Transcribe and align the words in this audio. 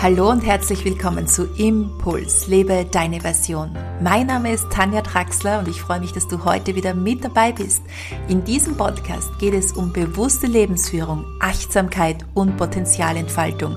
Hallo 0.00 0.30
und 0.30 0.46
herzlich 0.46 0.84
willkommen 0.84 1.26
zu 1.26 1.46
Impuls, 1.56 2.46
lebe 2.46 2.86
deine 2.88 3.20
Version. 3.20 3.76
Mein 4.00 4.28
Name 4.28 4.52
ist 4.52 4.70
Tanja 4.70 5.02
Traxler 5.02 5.58
und 5.58 5.66
ich 5.66 5.80
freue 5.80 5.98
mich, 5.98 6.12
dass 6.12 6.28
du 6.28 6.44
heute 6.44 6.76
wieder 6.76 6.94
mit 6.94 7.24
dabei 7.24 7.50
bist. 7.50 7.82
In 8.28 8.44
diesem 8.44 8.76
Podcast 8.76 9.36
geht 9.40 9.54
es 9.54 9.72
um 9.72 9.92
bewusste 9.92 10.46
Lebensführung, 10.46 11.24
Achtsamkeit 11.40 12.24
und 12.34 12.56
Potenzialentfaltung 12.56 13.76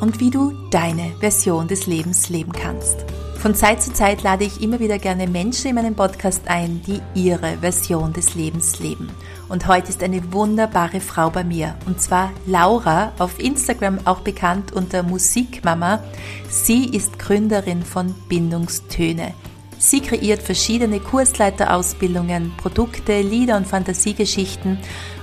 und 0.00 0.20
wie 0.20 0.30
du 0.30 0.54
deine 0.70 1.12
Version 1.20 1.68
des 1.68 1.86
Lebens 1.86 2.30
leben 2.30 2.52
kannst. 2.52 3.04
Von 3.38 3.54
Zeit 3.54 3.80
zu 3.80 3.92
Zeit 3.92 4.24
lade 4.24 4.42
ich 4.42 4.60
immer 4.60 4.80
wieder 4.80 4.98
gerne 4.98 5.28
Menschen 5.28 5.68
in 5.68 5.76
meinen 5.76 5.94
Podcast 5.94 6.48
ein, 6.48 6.82
die 6.84 7.00
ihre 7.14 7.58
Version 7.58 8.12
des 8.12 8.34
Lebens 8.34 8.80
leben. 8.80 9.08
Und 9.48 9.68
heute 9.68 9.90
ist 9.90 10.02
eine 10.02 10.32
wunderbare 10.32 11.00
Frau 11.00 11.30
bei 11.30 11.44
mir, 11.44 11.76
und 11.86 12.00
zwar 12.00 12.32
Laura, 12.46 13.12
auf 13.20 13.38
Instagram 13.38 14.00
auch 14.06 14.20
bekannt 14.20 14.72
unter 14.72 15.04
Musikmama. 15.04 16.02
Sie 16.48 16.86
ist 16.86 17.20
Gründerin 17.20 17.84
von 17.84 18.12
Bindungstöne. 18.28 19.34
Sie 19.78 20.00
kreiert 20.00 20.42
verschiedene 20.42 20.98
Kursleiterausbildungen, 20.98 22.52
Produkte, 22.56 23.20
Lieder 23.22 23.56
und 23.56 23.68
Fantasiegeschichten, 23.68 24.78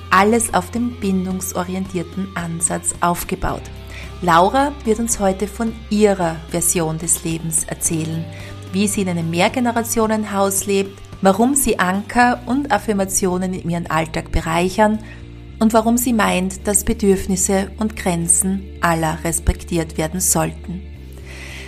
alles 0.10 0.54
auf 0.54 0.72
dem 0.72 1.02
bindungsorientierten 1.02 2.30
Ansatz 2.36 2.96
aufgebaut. 3.02 3.64
Laura 4.26 4.74
wird 4.86 4.98
uns 4.98 5.20
heute 5.20 5.48
von 5.48 5.72
ihrer 5.92 6.38
Version 6.50 6.98
des 6.98 7.24
Lebens 7.24 7.64
erzählen, 7.66 8.26
wie 8.74 8.88
sie 8.88 9.02
in 9.02 9.10
einem 9.10 9.30
Mehrgenerationenhaus 9.30 10.66
lebt, 10.66 11.00
warum 11.22 11.54
sie 11.54 11.78
Anker 11.78 12.42
und 12.48 12.72
Affirmationen 12.72 13.54
in 13.54 13.70
ihren 13.70 13.86
Alltag 13.86 14.32
bereichern 14.32 14.98
und 15.60 15.74
warum 15.74 15.98
sie 15.98 16.12
meint, 16.12 16.66
dass 16.66 16.86
Bedürfnisse 16.86 17.70
und 17.78 17.96
Grenzen 17.96 18.64
aller 18.82 19.20
respektiert 19.24 20.00
werden 20.00 20.20
sollten. 20.20 20.82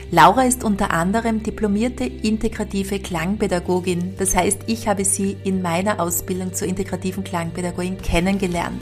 Laura 0.10 0.42
ist 0.42 0.64
unter 0.64 0.90
anderem 0.90 1.44
diplomierte 1.44 2.06
integrative 2.06 3.00
Klangpädagogin. 3.00 4.16
Das 4.18 4.36
heißt, 4.36 4.62
ich 4.66 4.88
habe 4.88 5.06
sie 5.06 5.38
in 5.44 5.62
meiner 5.62 6.00
Ausbildung 6.00 6.56
zur 6.56 6.68
integrativen 6.68 7.24
Klangpädagogin 7.24 8.02
kennengelernt. 8.02 8.82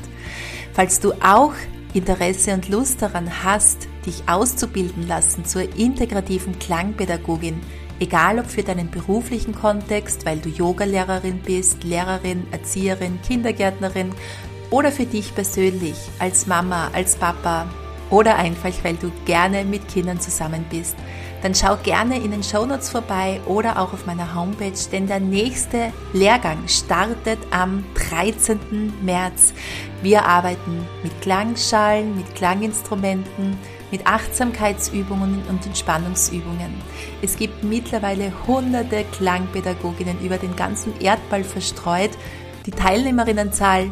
Falls 0.71 1.01
du 1.01 1.11
auch 1.21 1.53
Interesse 1.95 2.53
und 2.53 2.67
Lust 2.69 3.01
daran 3.01 3.43
hast, 3.43 3.87
dich 4.05 4.23
auszubilden 4.27 5.07
lassen 5.07 5.45
zur 5.45 5.61
integrativen 5.77 6.59
Klangpädagogin, 6.59 7.59
egal 7.99 8.39
ob 8.39 8.47
für 8.47 8.63
deinen 8.63 8.91
beruflichen 8.91 9.55
Kontext, 9.55 10.25
weil 10.25 10.39
du 10.39 10.49
Yogalehrerin 10.49 11.39
bist, 11.39 11.83
Lehrerin, 11.83 12.45
Erzieherin, 12.51 13.19
Kindergärtnerin 13.25 14.13
oder 14.71 14.91
für 14.91 15.05
dich 15.05 15.33
persönlich 15.33 15.95
als 16.19 16.47
Mama, 16.47 16.89
als 16.93 17.15
Papa 17.15 17.67
oder 18.09 18.35
einfach 18.35 18.73
weil 18.83 18.95
du 18.95 19.11
gerne 19.25 19.63
mit 19.63 19.87
Kindern 19.87 20.19
zusammen 20.19 20.65
bist, 20.69 20.95
dann 21.45 21.53
schau 21.53 21.77
gerne 21.83 22.17
in 22.17 22.31
den 22.31 22.41
Shownotes 22.41 22.89
vorbei 22.89 23.39
oder 23.45 23.77
auch 23.79 23.93
auf 23.93 24.07
meiner 24.07 24.33
Homepage, 24.33 24.73
denn 24.91 25.05
der 25.05 25.19
nächste 25.19 25.93
Lehrgang 26.11 26.57
startet 26.67 27.37
am 27.51 27.83
13. 28.09 28.91
März. 29.03 29.53
Wir 30.01 30.25
arbeiten 30.25 30.87
mit 31.03 31.21
Klangschalen, 31.21 32.15
mit 32.15 32.33
Klanginstrumenten, 32.33 33.59
mit 33.91 34.07
Achtsamkeitsübungen 34.07 35.43
und 35.47 35.63
Entspannungsübungen. 35.67 36.73
Es 37.21 37.37
gibt 37.37 37.63
mittlerweile 37.63 38.33
hunderte 38.47 39.03
Klangpädagoginnen 39.15 40.19
über 40.21 40.37
den 40.37 40.55
ganzen 40.55 40.99
Erdball 40.99 41.43
verstreut. 41.43 42.17
Die 42.65 42.71
Teilnehmerinnenzahl 42.71 43.91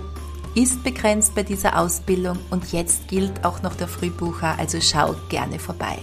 ist 0.56 0.84
begrenzt 0.84 1.36
bei 1.36 1.44
dieser 1.44 1.78
Ausbildung 1.78 2.40
und 2.50 2.72
jetzt 2.72 3.08
gilt 3.10 3.46
auch 3.46 3.62
noch 3.62 3.76
der 3.76 3.88
Frühbucher, 3.88 4.56
also 4.58 4.80
schau 4.82 5.14
gerne 5.30 5.60
vorbei. 5.60 6.00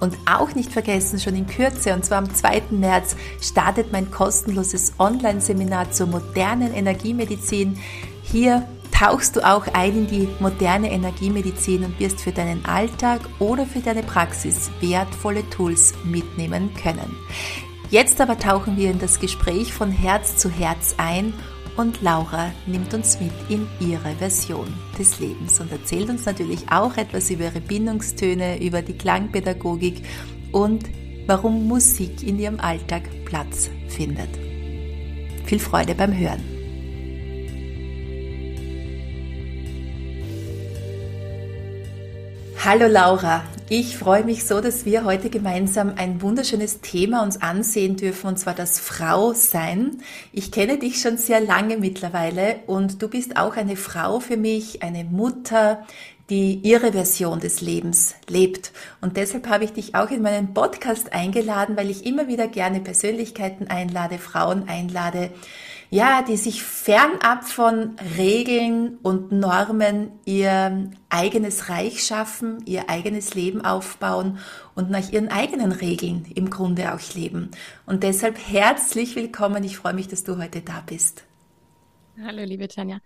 Und 0.00 0.16
auch 0.26 0.54
nicht 0.54 0.72
vergessen, 0.72 1.18
schon 1.18 1.36
in 1.36 1.46
Kürze, 1.46 1.94
und 1.94 2.04
zwar 2.04 2.18
am 2.18 2.34
2. 2.34 2.64
März, 2.70 3.16
startet 3.40 3.92
mein 3.92 4.10
kostenloses 4.10 4.94
Online-Seminar 4.98 5.92
zur 5.92 6.08
modernen 6.08 6.74
Energiemedizin. 6.74 7.78
Hier 8.22 8.66
tauchst 8.90 9.36
du 9.36 9.40
auch 9.40 9.66
ein 9.72 9.96
in 9.96 10.06
die 10.06 10.28
moderne 10.40 10.90
Energiemedizin 10.90 11.84
und 11.84 11.98
wirst 11.98 12.20
für 12.20 12.32
deinen 12.32 12.64
Alltag 12.64 13.20
oder 13.38 13.66
für 13.66 13.80
deine 13.80 14.02
Praxis 14.02 14.70
wertvolle 14.80 15.48
Tools 15.50 15.94
mitnehmen 16.04 16.70
können. 16.74 17.16
Jetzt 17.90 18.20
aber 18.20 18.38
tauchen 18.38 18.76
wir 18.76 18.90
in 18.90 18.98
das 18.98 19.20
Gespräch 19.20 19.72
von 19.72 19.90
Herz 19.90 20.36
zu 20.36 20.48
Herz 20.48 20.94
ein 20.96 21.34
und 21.76 22.02
Laura 22.02 22.52
nimmt 22.66 22.94
uns 22.94 23.18
mit 23.20 23.32
in 23.48 23.66
ihre 23.80 24.14
Version 24.16 24.72
des 24.98 25.18
Lebens 25.20 25.60
und 25.60 25.72
erzählt 25.72 26.08
uns 26.08 26.26
natürlich 26.26 26.70
auch 26.70 26.96
etwas 26.96 27.30
über 27.30 27.44
ihre 27.44 27.60
Bindungstöne, 27.60 28.62
über 28.62 28.82
die 28.82 28.96
Klangpädagogik 28.96 30.02
und 30.52 30.84
warum 31.26 31.66
Musik 31.66 32.22
in 32.22 32.38
ihrem 32.38 32.60
Alltag 32.60 33.02
Platz 33.24 33.70
findet. 33.88 34.28
Viel 35.44 35.58
Freude 35.58 35.94
beim 35.94 36.16
Hören. 36.16 36.53
Hallo 42.66 42.86
Laura, 42.86 43.44
ich 43.68 43.98
freue 43.98 44.24
mich 44.24 44.46
so, 44.46 44.62
dass 44.62 44.86
wir 44.86 45.04
heute 45.04 45.28
gemeinsam 45.28 45.92
ein 45.98 46.22
wunderschönes 46.22 46.80
Thema 46.80 47.22
uns 47.22 47.42
ansehen 47.42 47.98
dürfen, 47.98 48.28
und 48.28 48.38
zwar 48.38 48.54
das 48.54 48.80
Frausein. 48.80 49.98
Ich 50.32 50.50
kenne 50.50 50.78
dich 50.78 50.98
schon 50.98 51.18
sehr 51.18 51.42
lange 51.42 51.76
mittlerweile 51.76 52.60
und 52.66 53.02
du 53.02 53.08
bist 53.08 53.36
auch 53.36 53.58
eine 53.58 53.76
Frau 53.76 54.18
für 54.18 54.38
mich, 54.38 54.82
eine 54.82 55.04
Mutter, 55.04 55.86
die 56.30 56.54
ihre 56.54 56.92
Version 56.92 57.38
des 57.38 57.60
Lebens 57.60 58.14
lebt. 58.28 58.72
Und 59.02 59.18
deshalb 59.18 59.46
habe 59.50 59.64
ich 59.64 59.74
dich 59.74 59.94
auch 59.94 60.10
in 60.10 60.22
meinen 60.22 60.54
Podcast 60.54 61.12
eingeladen, 61.12 61.76
weil 61.76 61.90
ich 61.90 62.06
immer 62.06 62.28
wieder 62.28 62.48
gerne 62.48 62.80
Persönlichkeiten 62.80 63.66
einlade, 63.68 64.16
Frauen 64.16 64.70
einlade, 64.70 65.30
ja, 65.94 66.22
die 66.22 66.36
sich 66.36 66.64
fernab 66.64 67.44
von 67.44 67.94
Regeln 68.18 68.98
und 69.04 69.30
Normen 69.30 70.10
ihr 70.24 70.90
eigenes 71.08 71.68
Reich 71.68 72.02
schaffen, 72.02 72.66
ihr 72.66 72.90
eigenes 72.90 73.36
Leben 73.36 73.64
aufbauen 73.64 74.40
und 74.74 74.90
nach 74.90 75.12
ihren 75.12 75.28
eigenen 75.28 75.70
Regeln 75.70 76.26
im 76.34 76.50
Grunde 76.50 76.92
auch 76.92 77.14
leben. 77.14 77.52
Und 77.86 78.02
deshalb 78.02 78.36
herzlich 78.38 79.14
willkommen. 79.14 79.62
Ich 79.62 79.76
freue 79.76 79.94
mich, 79.94 80.08
dass 80.08 80.24
du 80.24 80.36
heute 80.36 80.62
da 80.62 80.82
bist. 80.84 81.22
Hallo, 82.20 82.42
liebe 82.42 82.66
Tanja. 82.66 82.98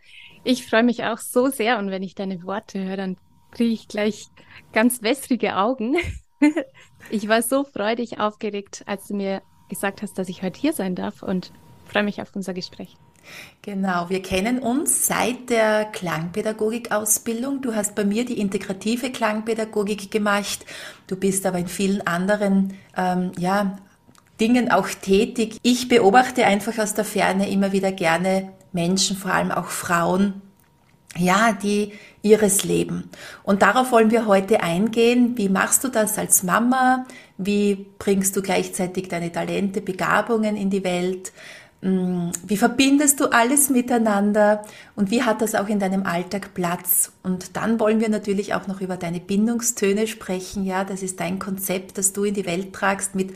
Ich 0.42 0.66
freue 0.66 0.82
mich 0.82 1.04
auch 1.04 1.18
so 1.18 1.48
sehr 1.48 1.78
und 1.78 1.90
wenn 1.90 2.02
ich 2.02 2.14
deine 2.14 2.42
Worte 2.42 2.82
höre, 2.82 2.96
dann 2.96 3.18
kriege 3.50 3.74
ich 3.74 3.88
gleich 3.88 4.28
ganz 4.72 5.02
wässrige 5.02 5.56
Augen. 5.56 5.98
ich 7.10 7.28
war 7.28 7.42
so 7.42 7.64
freudig 7.64 8.18
aufgeregt, 8.18 8.82
als 8.86 9.08
du 9.08 9.14
mir 9.14 9.42
gesagt 9.68 10.00
hast, 10.00 10.16
dass 10.16 10.30
ich 10.30 10.42
heute 10.42 10.58
hier 10.58 10.72
sein 10.72 10.94
darf 10.94 11.22
und 11.22 11.52
freue 11.88 12.04
mich 12.04 12.20
auf 12.22 12.28
unser 12.34 12.54
Gespräch. 12.54 12.96
Genau, 13.62 14.08
wir 14.08 14.22
kennen 14.22 14.58
uns 14.58 15.06
seit 15.06 15.50
der 15.50 15.84
Klangpädagogik-Ausbildung. 15.86 17.60
Du 17.60 17.74
hast 17.74 17.94
bei 17.94 18.04
mir 18.04 18.24
die 18.24 18.40
integrative 18.40 19.10
Klangpädagogik 19.10 20.10
gemacht. 20.10 20.64
Du 21.06 21.16
bist 21.16 21.44
aber 21.44 21.58
in 21.58 21.68
vielen 21.68 22.06
anderen 22.06 22.74
ähm, 22.96 23.32
ja, 23.38 23.78
Dingen 24.40 24.70
auch 24.70 24.88
tätig. 24.88 25.58
Ich 25.62 25.88
beobachte 25.88 26.46
einfach 26.46 26.78
aus 26.78 26.94
der 26.94 27.04
Ferne 27.04 27.50
immer 27.50 27.72
wieder 27.72 27.92
gerne 27.92 28.52
Menschen, 28.72 29.16
vor 29.16 29.32
allem 29.32 29.50
auch 29.50 29.68
Frauen, 29.68 30.40
ja, 31.16 31.52
die 31.52 31.92
ihres 32.22 32.64
Leben. 32.64 33.10
Und 33.42 33.62
darauf 33.62 33.92
wollen 33.92 34.10
wir 34.10 34.26
heute 34.26 34.62
eingehen. 34.62 35.36
Wie 35.36 35.48
machst 35.48 35.84
du 35.84 35.88
das 35.88 36.18
als 36.18 36.42
Mama? 36.42 37.06
Wie 37.36 37.86
bringst 37.98 38.36
du 38.36 38.42
gleichzeitig 38.42 39.08
deine 39.08 39.32
Talente, 39.32 39.80
Begabungen 39.80 40.56
in 40.56 40.70
die 40.70 40.84
Welt? 40.84 41.32
Wie 41.80 42.56
verbindest 42.56 43.20
du 43.20 43.26
alles 43.26 43.70
miteinander 43.70 44.64
und 44.96 45.12
wie 45.12 45.22
hat 45.22 45.40
das 45.40 45.54
auch 45.54 45.68
in 45.68 45.78
deinem 45.78 46.06
Alltag 46.06 46.52
Platz? 46.52 47.12
Und 47.22 47.56
dann 47.56 47.78
wollen 47.78 48.00
wir 48.00 48.08
natürlich 48.08 48.52
auch 48.54 48.66
noch 48.66 48.80
über 48.80 48.96
deine 48.96 49.20
Bindungstöne 49.20 50.08
sprechen. 50.08 50.64
Ja, 50.64 50.82
das 50.82 51.04
ist 51.04 51.20
dein 51.20 51.38
Konzept, 51.38 51.96
das 51.96 52.12
du 52.12 52.24
in 52.24 52.34
die 52.34 52.46
Welt 52.46 52.72
tragst 52.72 53.14
mit 53.14 53.32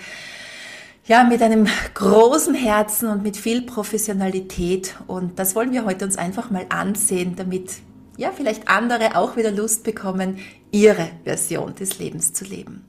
ja, 1.05 1.25
mit 1.25 1.43
einem 1.43 1.67
großen 1.95 2.55
Herzen 2.55 3.09
und 3.09 3.23
mit 3.23 3.37
viel 3.37 3.63
Professionalität. 3.63 4.95
Und 5.09 5.39
das 5.39 5.57
wollen 5.57 5.73
wir 5.73 5.85
heute 5.85 6.05
uns 6.05 6.17
einfach 6.17 6.51
mal 6.51 6.67
ansehen, 6.69 7.35
damit 7.37 7.73
ja, 8.17 8.31
vielleicht 8.31 8.69
andere 8.69 9.17
auch 9.17 9.37
wieder 9.37 9.51
Lust 9.51 9.85
bekommen, 9.85 10.39
ihre 10.71 11.09
Version 11.25 11.75
des 11.75 11.99
Lebens 11.99 12.33
zu 12.33 12.45
leben. 12.45 12.85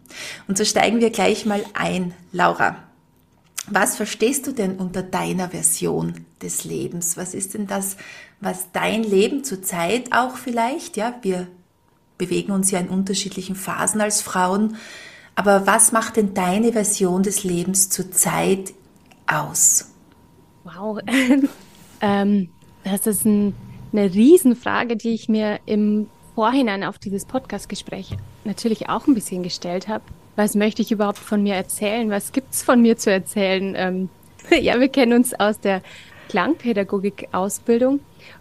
Und 0.48 0.58
so 0.58 0.66
steigen 0.66 1.00
wir 1.00 1.10
gleich 1.10 1.46
mal 1.46 1.64
ein, 1.74 2.14
Laura. 2.32 2.78
Was 3.68 3.96
verstehst 3.96 4.46
du 4.48 4.52
denn 4.52 4.76
unter 4.78 5.04
deiner 5.04 5.50
Version 5.50 6.26
des 6.42 6.66
Lebens? 6.66 7.16
Was 7.16 7.34
ist 7.34 7.54
denn 7.54 7.66
das, 7.68 7.96
was 8.42 8.72
dein 8.74 9.04
Leben 9.04 9.44
zurzeit 9.44 10.12
auch 10.12 10.36
vielleicht, 10.36 10.98
ja, 10.98 11.16
wir 11.22 11.48
bewegen 12.18 12.52
uns 12.52 12.72
ja 12.72 12.80
in 12.80 12.90
unterschiedlichen 12.90 13.56
Phasen 13.56 14.02
als 14.02 14.22
Frauen, 14.22 14.76
aber 15.36 15.66
was 15.66 15.92
macht 15.92 16.18
denn 16.18 16.34
deine 16.34 16.74
Version 16.74 17.24
des 17.24 17.44
Lebens 17.44 17.90
zurzeit 17.90 18.74
aus? 19.28 19.92
Wow, 20.64 21.00
ähm, 22.02 22.50
das 22.84 23.08
ist 23.08 23.26
ein, 23.26 23.56
eine 23.92 24.14
Riesenfrage, 24.14 24.96
die 24.96 25.14
ich 25.14 25.30
mir 25.30 25.60
im 25.66 26.08
Vorhinein 26.36 26.84
auf 26.84 27.00
dieses 27.00 27.26
Podcast-Gespräch 27.26 28.18
natürlich 28.44 28.90
auch 28.90 29.08
ein 29.08 29.14
bisschen 29.14 29.44
gestellt 29.44 29.88
habe. 29.88 30.04
Was 30.36 30.56
möchte 30.56 30.82
ich 30.82 30.92
überhaupt 30.92 31.20
von 31.20 31.44
mir 31.44 31.56
erzählen? 31.56 32.10
Was 32.10 32.32
gibt 32.32 32.54
es 32.54 32.64
von 32.64 32.82
mir 32.82 32.98
zu 32.98 33.12
erzählen? 33.12 33.74
Ähm, 33.78 34.10
ja, 34.62 34.80
wir 34.80 34.90
kennen 34.90 35.14
uns 35.14 35.34
aus 35.34 35.60
der 35.60 35.82
Klangpädagogik-Ausbildung. 36.30 38.00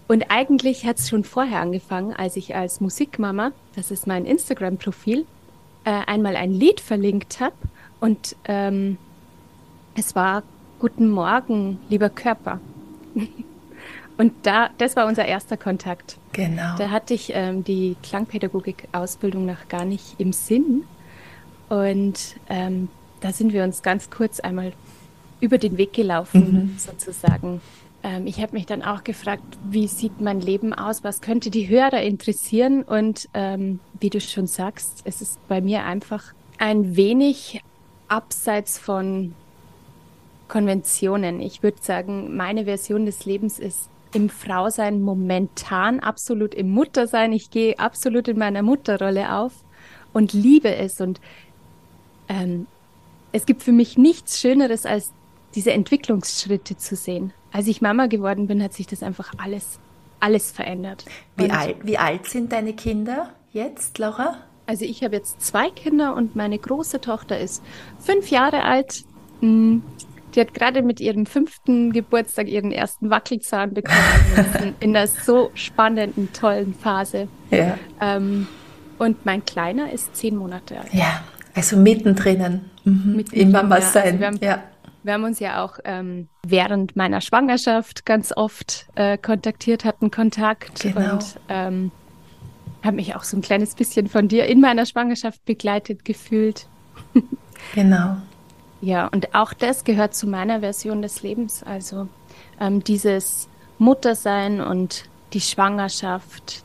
Und 0.09 0.25
eigentlich 0.31 0.87
hat 0.87 0.99
es 0.99 1.09
schon 1.09 1.25
vorher 1.25 1.61
angefangen, 1.61 2.13
als 2.15 2.37
ich 2.37 2.55
als 2.55 2.81
Musikmama, 2.81 3.53
das 3.77 3.91
ist 3.91 4.07
mein 4.07 4.25
Instagram-Profil, 4.25 5.27
äh, 5.85 5.91
einmal 6.07 6.37
ein 6.37 6.53
Lied 6.53 6.81
verlinkt 6.81 7.41
habe. 7.41 7.55
Und 8.01 8.37
ähm, 8.47 8.99
es 9.95 10.15
war 10.15 10.43
Guten 10.79 11.09
Morgen, 11.09 11.79
lieber 11.89 12.09
Körper. 12.09 12.61
Und 14.19 14.33
da, 14.43 14.71
das 14.79 14.97
war 14.97 15.07
unser 15.07 15.25
erster 15.25 15.57
Kontakt. 15.57 16.19
Genau. 16.33 16.77
Da 16.77 16.91
hatte 16.91 17.15
ich 17.15 17.33
ähm, 17.35 17.65
die 17.65 17.97
Klangpädagogik-Ausbildung 18.03 19.47
noch 19.47 19.69
gar 19.69 19.85
nicht 19.85 20.17
im 20.19 20.33
Sinn. 20.33 20.85
Und 21.73 22.37
ähm, 22.51 22.89
da 23.23 23.33
sind 23.33 23.55
wir 23.55 23.65
uns 23.65 23.81
ganz 23.81 24.11
kurz 24.11 24.41
einmal 24.41 24.75
über 25.41 25.57
den 25.57 25.79
Weg 25.79 25.95
gelaufen, 25.95 26.53
mhm. 26.53 26.79
sozusagen. 26.79 27.63
Ähm, 28.03 28.27
ich 28.27 28.43
habe 28.43 28.53
mich 28.53 28.67
dann 28.67 28.83
auch 28.83 29.05
gefragt, 29.05 29.43
wie 29.71 29.89
sieht 29.89 30.21
mein 30.21 30.43
Leben 30.43 30.75
aus? 30.75 31.03
Was 31.03 31.23
könnte 31.23 31.49
die 31.49 31.71
Hörer 31.71 32.03
interessieren? 32.03 32.83
Und 32.83 33.27
ähm, 33.33 33.81
wie 33.99 34.11
du 34.11 34.21
schon 34.21 34.47
sagst, 34.47 35.01
es 35.05 35.23
ist 35.23 35.39
bei 35.49 35.63
mir 35.63 35.85
einfach 35.85 36.35
ein 36.59 36.95
wenig 36.95 37.63
abseits 38.07 38.79
von 38.79 39.35
Konventionen. 40.49 41.41
Ich 41.41 41.63
würde 41.63 41.79
sagen, 41.81 42.37
meine 42.37 42.67
Version 42.67 43.07
des 43.07 43.25
Lebens 43.25 43.59
ist 43.59 43.89
im 44.13 44.29
Frausein 44.29 45.01
momentan 45.01 46.01
absolut 46.01 46.53
im 46.53 46.69
Muttersein. 46.69 47.33
Ich 47.33 47.51
gehe 47.51 47.79
absolut 47.79 48.29
in 48.29 48.37
meiner 48.37 48.61
Mutterrolle 48.61 49.33
auf 49.33 49.55
und 50.13 50.33
liebe 50.33 50.75
es. 50.75 51.01
Und 51.01 51.21
ähm, 52.29 52.67
es 53.33 53.47
gibt 53.47 53.63
für 53.63 53.73
mich 53.73 53.97
nichts 53.99 54.41
Schöneres, 54.41 54.87
als 54.87 55.13
diese 55.55 55.73
Entwicklungsschritte 55.73 56.77
zu 56.77 56.97
sehen. 56.97 57.33
Als 57.53 57.67
ich 57.67 57.83
Mama 57.83 58.07
geworden 58.07 58.47
bin, 58.47 58.63
hat 58.63 58.73
sich 58.73 58.87
das 58.87 59.03
einfach 59.03 59.33
alles, 59.39 59.79
alles 60.21 60.51
verändert. 60.51 61.05
Wie, 61.37 61.51
alt, 61.51 61.77
wie 61.83 61.99
alt 61.99 62.27
sind 62.27 62.53
deine 62.53 62.73
Kinder 62.75 63.31
jetzt, 63.53 63.99
Laura? 63.99 64.39
Also 64.67 64.85
ich 64.85 65.03
habe 65.03 65.17
jetzt 65.17 65.43
zwei 65.43 65.71
Kinder 65.71 66.15
und 66.15 66.37
meine 66.37 66.59
große 66.59 67.01
Tochter 67.01 67.39
ist 67.39 67.63
fünf 67.99 68.31
Jahre 68.31 68.63
alt. 68.63 69.05
Hm, 69.41 69.83
die 70.35 70.41
hat 70.41 70.55
gerade 70.55 70.83
mit 70.83 71.01
ihrem 71.01 71.27
fünften 71.27 71.93
Geburtstag 71.93 72.49
ihren 72.49 72.73
ersten 72.73 73.11
Wackelzahn 73.11 73.75
bekommen. 73.75 74.75
in 74.81 74.97
einer 74.97 75.07
so 75.07 75.51
spannenden, 75.55 76.33
tollen 76.33 76.75
Phase. 76.75 77.29
Ja. 77.51 77.79
Ähm, 78.01 78.47
und 78.99 79.27
mein 79.27 79.45
Kleiner 79.45 79.93
ist 79.93 80.15
zehn 80.17 80.37
Monate 80.37 80.79
alt. 80.79 80.95
Ja, 80.95 81.23
also 81.55 81.77
mittendrin. 81.77 82.63
Mhm. 82.85 83.17
mittendrin 83.17 83.41
Im 83.41 83.53
Mama 83.53 83.81
sein. 83.81 84.05
Also 84.05 84.19
wir, 84.21 84.27
haben, 84.27 84.39
ja. 84.41 84.63
wir 85.03 85.13
haben 85.13 85.25
uns 85.25 85.39
ja 85.39 85.65
auch 85.65 85.79
ähm, 85.85 86.29
während 86.47 86.97
meiner 86.97 87.21
Schwangerschaft 87.21 88.07
ganz 88.07 88.33
oft 88.37 88.87
äh, 88.95 89.19
kontaktiert, 89.19 89.85
hatten 89.85 90.11
Kontakt 90.11 90.81
genau. 90.81 91.15
und 91.15 91.25
ähm, 91.49 91.91
habe 92.83 92.97
mich 92.97 93.15
auch 93.15 93.23
so 93.23 93.37
ein 93.37 93.43
kleines 93.43 93.75
bisschen 93.75 94.09
von 94.09 94.29
dir 94.29 94.47
in 94.47 94.61
meiner 94.61 94.87
Schwangerschaft 94.87 95.45
begleitet 95.45 96.05
gefühlt. 96.05 96.67
genau. 97.75 98.17
Ja, 98.81 99.07
und 99.07 99.35
auch 99.35 99.53
das 99.53 99.85
gehört 99.85 100.15
zu 100.15 100.27
meiner 100.27 100.61
Version 100.61 101.03
des 101.03 101.23
Lebens. 101.23 101.63
Also 101.63 102.09
ähm, 102.61 102.83
dieses 102.83 103.49
Muttersein 103.79 104.61
und 104.61 105.05
die 105.33 105.41
Schwangerschaft, 105.41 106.65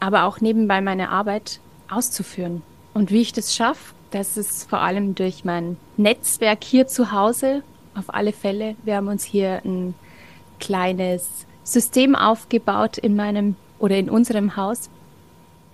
aber 0.00 0.24
auch 0.24 0.40
nebenbei 0.40 0.80
meine 0.80 1.10
Arbeit 1.10 1.60
auszuführen. 1.88 2.62
Und 2.94 3.10
wie 3.10 3.20
ich 3.20 3.32
das 3.32 3.54
schaffe, 3.54 3.94
das 4.10 4.36
ist 4.36 4.68
vor 4.68 4.80
allem 4.80 5.14
durch 5.14 5.44
mein 5.44 5.76
Netzwerk 5.96 6.64
hier 6.64 6.86
zu 6.86 7.12
Hause. 7.12 7.62
Auf 7.94 8.14
alle 8.14 8.32
Fälle. 8.32 8.76
Wir 8.84 8.96
haben 8.96 9.08
uns 9.08 9.24
hier 9.24 9.62
ein 9.64 9.94
kleines 10.60 11.46
System 11.64 12.14
aufgebaut 12.14 12.98
in 12.98 13.16
meinem 13.16 13.56
oder 13.78 13.96
in 13.96 14.10
unserem 14.10 14.56
Haus. 14.56 14.90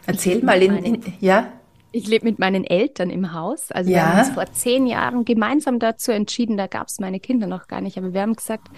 Erzähl 0.07 0.43
mal 0.43 0.63
in, 0.63 0.77
in, 0.77 1.03
ja. 1.21 1.49
Ich 1.93 2.07
lebe 2.07 2.25
mit 2.25 2.39
meinen 2.39 2.65
Eltern 2.65 3.11
im 3.11 3.33
Haus. 3.33 3.71
Also 3.73 3.91
ja. 3.91 3.97
wir 3.97 4.07
haben 4.07 4.19
uns 4.21 4.31
vor 4.31 4.47
zehn 4.53 4.87
Jahren 4.87 5.25
gemeinsam 5.25 5.79
dazu 5.79 6.13
entschieden, 6.13 6.57
da 6.57 6.67
gab 6.67 6.89
es 6.89 7.01
meine 7.01 7.21
Kinder 7.21 7.47
noch 7.47 7.69
gar 7.69 7.81
nicht, 7.81 7.99
aber 7.99 8.13
wir 8.13 8.23
haben 8.23 8.35
gesagt, 8.35 8.69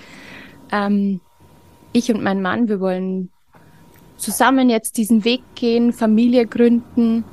ähm, 0.72 1.20
ich 1.92 2.12
und 2.12 2.22
mein 2.22 2.42
Mann, 2.42 2.68
wir 2.68 2.80
wollen 2.80 3.30
zusammen 4.16 4.70
jetzt 4.70 4.96
diesen 4.96 5.24
Weg 5.24 5.42
gehen, 5.54 5.92
Familie 5.92 6.46
gründen 6.46 7.24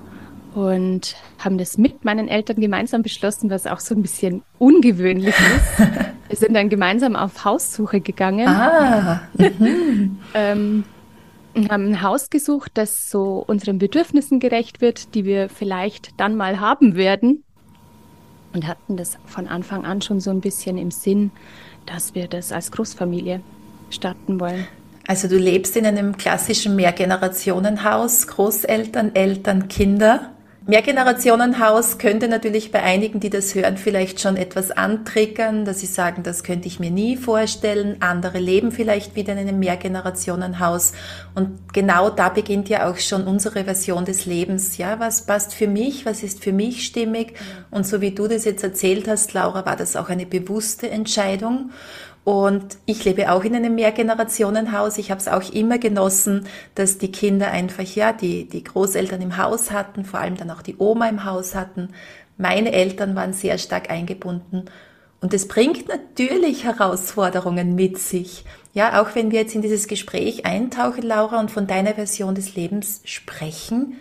und 0.55 1.17
haben 1.37 1.57
das 1.57 1.77
mit 1.77 2.05
meinen 2.05 2.29
Eltern 2.29 2.61
gemeinsam 2.61 3.01
beschlossen, 3.01 3.49
was 3.49 3.67
auch 3.67 3.81
so 3.81 3.93
ein 3.93 4.01
bisschen 4.01 4.41
ungewöhnlich 4.57 5.35
ist. 5.35 5.79
wir 6.29 6.37
sind 6.37 6.53
dann 6.53 6.69
gemeinsam 6.69 7.17
auf 7.17 7.43
Haussuche 7.43 7.99
gegangen. 7.99 8.47
Ah. 8.47 9.21
Mhm. 9.37 10.17
ähm, 10.33 10.83
haben 11.69 11.89
ein 11.89 12.01
Haus 12.01 12.29
gesucht, 12.29 12.71
das 12.75 13.09
so 13.09 13.43
unseren 13.45 13.79
Bedürfnissen 13.79 14.39
gerecht 14.39 14.79
wird, 14.79 15.13
die 15.13 15.25
wir 15.25 15.49
vielleicht 15.49 16.19
dann 16.19 16.37
mal 16.37 16.61
haben 16.61 16.95
werden. 16.95 17.43
Und 18.53 18.65
hatten 18.65 18.95
das 18.95 19.17
von 19.25 19.47
Anfang 19.47 19.85
an 19.85 20.01
schon 20.01 20.21
so 20.21 20.31
ein 20.31 20.39
bisschen 20.39 20.77
im 20.77 20.89
Sinn, 20.89 21.31
dass 21.85 22.15
wir 22.15 22.29
das 22.29 22.53
als 22.53 22.71
Großfamilie 22.71 23.41
starten 23.89 24.39
wollen. 24.39 24.65
Also 25.05 25.27
du 25.27 25.37
lebst 25.37 25.75
in 25.75 25.85
einem 25.85 26.15
klassischen 26.15 26.77
Mehrgenerationenhaus, 26.77 28.27
Großeltern, 28.27 29.13
Eltern, 29.13 29.67
Kinder. 29.67 30.31
Mehrgenerationenhaus 30.67 31.99
könnte 31.99 32.27
natürlich 32.27 32.71
bei 32.71 32.81
einigen, 32.81 33.19
die 33.19 33.29
das 33.29 33.53
hören, 33.53 33.77
vielleicht 33.77 34.19
schon 34.19 34.35
etwas 34.35 34.71
antriggern, 34.71 35.63
dass 35.63 35.81
sie 35.81 35.85
sagen, 35.85 36.23
das 36.23 36.43
könnte 36.43 36.67
ich 36.67 36.79
mir 36.79 36.89
nie 36.89 37.17
vorstellen. 37.17 37.97
Andere 37.99 38.39
leben 38.39 38.71
vielleicht 38.71 39.15
wieder 39.15 39.33
in 39.33 39.39
einem 39.39 39.59
Mehrgenerationenhaus. 39.59 40.93
Und 41.35 41.71
genau 41.71 42.09
da 42.09 42.29
beginnt 42.29 42.67
ja 42.67 42.89
auch 42.89 42.97
schon 42.97 43.27
unsere 43.27 43.63
Version 43.63 44.05
des 44.05 44.25
Lebens. 44.25 44.79
Ja, 44.79 44.99
was 44.99 45.27
passt 45.27 45.53
für 45.53 45.67
mich? 45.67 46.03
Was 46.07 46.23
ist 46.23 46.43
für 46.43 46.51
mich 46.51 46.83
stimmig? 46.83 47.33
Und 47.69 47.85
so 47.85 48.01
wie 48.01 48.11
du 48.11 48.27
das 48.27 48.43
jetzt 48.43 48.63
erzählt 48.63 49.07
hast, 49.07 49.33
Laura, 49.33 49.67
war 49.67 49.75
das 49.75 49.95
auch 49.95 50.09
eine 50.09 50.25
bewusste 50.25 50.89
Entscheidung. 50.89 51.69
Und 52.25 52.79
ich 52.87 53.05
lebe 53.05 53.31
auch 53.31 53.43
in 53.43 53.55
einem 53.55 53.75
Mehrgenerationenhaus. 53.75 54.97
Ich 54.97 55.11
habe 55.11 55.21
es 55.21 55.27
auch 55.27 55.53
immer 55.53 55.77
genossen, 55.77 56.47
dass 56.73 56.97
die 56.97 57.11
Kinder 57.11 57.51
einfach, 57.51 57.83
ja, 57.83 58.13
die, 58.13 58.49
die 58.49 58.63
Großeltern 58.63 59.21
im 59.21 59.37
Haus 59.37 59.69
hatten, 59.69 60.03
vor 60.03 60.19
allem 60.19 60.35
dann 60.35 60.49
auch 60.49 60.63
die 60.63 60.75
Oma 60.79 61.07
im 61.07 61.23
Haus 61.23 61.53
hatten. 61.53 61.89
Meine 62.37 62.71
Eltern 62.71 63.15
waren 63.15 63.31
sehr 63.31 63.59
stark 63.59 63.91
eingebunden. 63.91 64.65
Und 65.21 65.35
es 65.35 65.47
bringt 65.47 65.87
natürlich 65.87 66.63
Herausforderungen 66.63 67.75
mit 67.75 67.99
sich. 67.99 68.43
Ja, 68.73 69.01
auch 69.01 69.13
wenn 69.13 69.29
wir 69.29 69.41
jetzt 69.41 69.53
in 69.53 69.61
dieses 69.61 69.87
Gespräch 69.87 70.47
eintauchen, 70.47 71.03
Laura, 71.03 71.39
und 71.39 71.51
von 71.51 71.67
deiner 71.67 71.93
Version 71.93 72.33
des 72.33 72.55
Lebens 72.55 73.01
sprechen, 73.05 73.97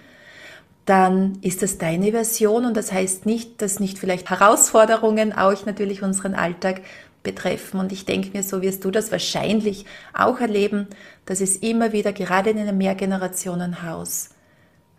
dann 0.87 1.39
ist 1.41 1.63
das 1.63 1.79
deine 1.79 2.11
Version 2.11 2.67
und 2.67 2.77
das 2.77 2.93
heißt 2.93 3.25
nicht, 3.25 3.63
dass 3.63 3.81
nicht 3.81 3.99
vielleicht 3.99 4.29
Herausforderungen 4.29 5.33
auch 5.33 5.65
natürlich 5.65 6.03
unseren 6.03 6.35
Alltag 6.35 6.83
betreffen. 7.25 7.81
Und 7.81 7.91
ich 7.91 8.05
denke 8.05 8.31
mir, 8.33 8.45
so 8.45 8.63
wirst 8.63 8.85
du 8.85 8.93
das 8.93 9.11
wahrscheinlich 9.11 9.85
auch 10.13 10.41
erleben, 10.41 10.87
dass 11.27 11.41
es 11.41 11.57
immer 11.57 11.93
wieder, 11.93 12.13
gerade 12.13 12.51
in 12.51 12.59
einem 12.59 12.79
Mehrgenerationenhaus, 12.79 14.31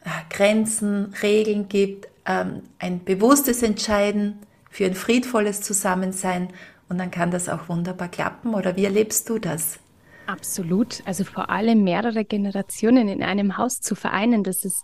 äh, 0.04 0.10
Grenzen, 0.30 1.14
Regeln 1.24 1.70
gibt, 1.70 2.10
ähm, 2.26 2.64
ein 2.80 3.06
bewusstes 3.06 3.64
Entscheiden 3.64 4.40
für 4.70 4.86
ein 4.86 4.96
friedvolles 4.96 5.62
Zusammensein. 5.62 6.50
Und 6.90 6.98
dann 6.98 7.12
kann 7.12 7.32
das 7.32 7.48
auch 7.48 7.70
wunderbar 7.70 8.10
klappen. 8.10 8.54
Oder 8.54 8.76
wie 8.76 8.84
erlebst 8.84 9.30
du 9.30 9.40
das? 9.40 9.80
Absolut. 10.28 11.02
Also 11.06 11.24
vor 11.24 11.50
allem 11.50 11.84
mehrere 11.84 12.26
Generationen 12.26 13.08
in 13.08 13.24
einem 13.24 13.58
Haus 13.58 13.80
zu 13.80 13.96
vereinen, 13.96 14.44
das 14.44 14.66
ist 14.66 14.84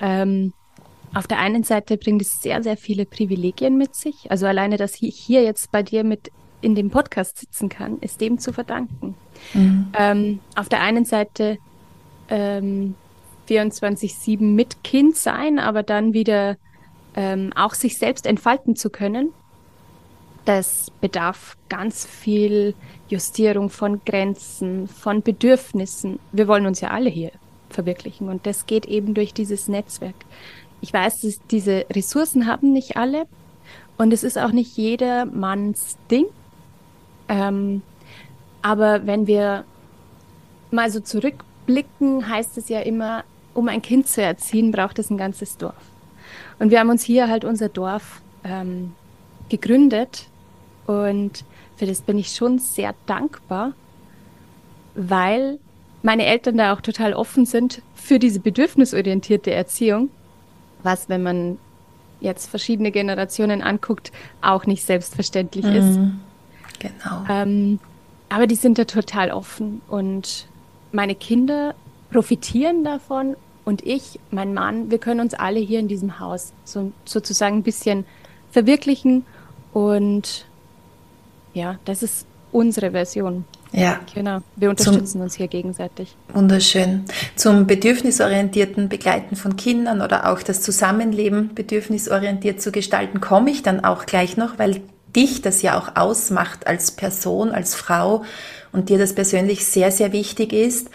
ähm, 0.00 0.52
auf 1.14 1.26
der 1.26 1.38
einen 1.38 1.62
Seite 1.62 1.98
bringt 1.98 2.22
es 2.22 2.40
sehr, 2.40 2.62
sehr 2.62 2.76
viele 2.78 3.04
Privilegien 3.04 3.76
mit 3.76 3.94
sich. 3.94 4.30
Also 4.30 4.46
alleine, 4.46 4.78
dass 4.78 5.02
ich 5.02 5.14
hier 5.14 5.42
jetzt 5.42 5.70
bei 5.70 5.82
dir 5.82 6.04
mit 6.04 6.30
in 6.62 6.74
dem 6.74 6.90
Podcast 6.90 7.38
sitzen 7.38 7.68
kann, 7.68 7.98
ist 7.98 8.20
dem 8.20 8.38
zu 8.38 8.52
verdanken. 8.52 9.14
Mhm. 9.54 9.92
Ähm, 9.98 10.40
auf 10.56 10.68
der 10.68 10.80
einen 10.80 11.04
Seite 11.04 11.58
ähm, 12.28 12.94
24-7 13.48 14.40
mit 14.40 14.82
Kind 14.84 15.16
sein, 15.16 15.58
aber 15.58 15.82
dann 15.82 16.14
wieder 16.14 16.56
ähm, 17.14 17.52
auch 17.54 17.74
sich 17.74 17.98
selbst 17.98 18.26
entfalten 18.26 18.76
zu 18.76 18.90
können. 18.90 19.32
Das 20.44 20.90
bedarf 21.00 21.56
ganz 21.68 22.04
viel 22.06 22.74
Justierung 23.08 23.70
von 23.70 24.00
Grenzen, 24.04 24.88
von 24.88 25.22
Bedürfnissen. 25.22 26.18
Wir 26.32 26.48
wollen 26.48 26.66
uns 26.66 26.80
ja 26.80 26.90
alle 26.90 27.10
hier 27.10 27.30
verwirklichen 27.70 28.28
und 28.28 28.46
das 28.46 28.66
geht 28.66 28.86
eben 28.86 29.14
durch 29.14 29.34
dieses 29.34 29.68
Netzwerk. 29.68 30.14
Ich 30.80 30.92
weiß, 30.92 31.20
dass 31.20 31.40
diese 31.50 31.86
Ressourcen 31.90 32.46
haben 32.46 32.72
nicht 32.72 32.96
alle 32.96 33.26
und 33.98 34.12
es 34.12 34.24
ist 34.24 34.36
auch 34.36 34.52
nicht 34.52 34.76
jeder 34.76 35.26
Manns 35.26 35.96
Ding. 36.10 36.26
Ähm, 37.32 37.80
aber 38.60 39.06
wenn 39.06 39.26
wir 39.26 39.64
mal 40.70 40.90
so 40.90 41.00
zurückblicken, 41.00 42.28
heißt 42.28 42.58
es 42.58 42.68
ja 42.68 42.80
immer, 42.80 43.24
um 43.54 43.68
ein 43.68 43.80
Kind 43.80 44.06
zu 44.06 44.22
erziehen, 44.22 44.70
braucht 44.70 44.98
es 44.98 45.10
ein 45.10 45.16
ganzes 45.16 45.56
Dorf. 45.56 45.74
Und 46.58 46.70
wir 46.70 46.78
haben 46.78 46.90
uns 46.90 47.02
hier 47.02 47.28
halt 47.28 47.44
unser 47.44 47.70
Dorf 47.70 48.20
ähm, 48.44 48.92
gegründet 49.48 50.28
und 50.86 51.44
für 51.76 51.86
das 51.86 52.02
bin 52.02 52.18
ich 52.18 52.34
schon 52.34 52.58
sehr 52.58 52.94
dankbar, 53.06 53.72
weil 54.94 55.58
meine 56.02 56.26
Eltern 56.26 56.58
da 56.58 56.74
auch 56.74 56.82
total 56.82 57.14
offen 57.14 57.46
sind 57.46 57.80
für 57.94 58.18
diese 58.18 58.40
bedürfnisorientierte 58.40 59.52
Erziehung, 59.52 60.10
was, 60.82 61.08
wenn 61.08 61.22
man 61.22 61.58
jetzt 62.20 62.50
verschiedene 62.50 62.90
Generationen 62.92 63.62
anguckt, 63.62 64.12
auch 64.42 64.66
nicht 64.66 64.84
selbstverständlich 64.84 65.64
mhm. 65.64 65.72
ist. 65.72 65.98
Genau. 66.82 67.24
Ähm, 67.28 67.78
aber 68.28 68.46
die 68.46 68.56
sind 68.56 68.78
da 68.78 68.84
total 68.84 69.30
offen 69.30 69.82
und 69.88 70.48
meine 70.90 71.14
Kinder 71.14 71.74
profitieren 72.10 72.82
davon 72.82 73.36
und 73.64 73.86
ich, 73.86 74.18
mein 74.30 74.52
Mann, 74.52 74.90
wir 74.90 74.98
können 74.98 75.20
uns 75.20 75.34
alle 75.34 75.60
hier 75.60 75.78
in 75.78 75.88
diesem 75.88 76.18
Haus 76.18 76.52
so, 76.64 76.92
sozusagen 77.04 77.58
ein 77.58 77.62
bisschen 77.62 78.04
verwirklichen 78.50 79.24
und 79.72 80.46
ja, 81.54 81.78
das 81.84 82.02
ist 82.02 82.26
unsere 82.50 82.90
Version. 82.90 83.44
Ja. 83.72 84.00
Genau. 84.14 84.40
Wir 84.56 84.68
unterstützen 84.68 85.12
Zum, 85.12 85.20
uns 85.22 85.34
hier 85.34 85.48
gegenseitig. 85.48 86.14
Wunderschön. 86.34 87.04
Zum 87.36 87.66
bedürfnisorientierten 87.66 88.90
Begleiten 88.90 89.36
von 89.36 89.56
Kindern 89.56 90.02
oder 90.02 90.30
auch 90.30 90.42
das 90.42 90.60
Zusammenleben 90.60 91.54
bedürfnisorientiert 91.54 92.60
zu 92.60 92.70
gestalten, 92.70 93.20
komme 93.20 93.50
ich 93.50 93.62
dann 93.62 93.82
auch 93.82 94.04
gleich 94.04 94.36
noch, 94.36 94.58
weil 94.58 94.82
dich 95.14 95.42
das 95.42 95.62
ja 95.62 95.78
auch 95.78 95.96
ausmacht 95.96 96.66
als 96.66 96.90
Person, 96.90 97.52
als 97.52 97.74
Frau 97.74 98.24
und 98.72 98.88
dir 98.88 98.98
das 98.98 99.14
persönlich 99.14 99.66
sehr, 99.66 99.90
sehr 99.92 100.12
wichtig 100.12 100.52
ist. 100.52 100.88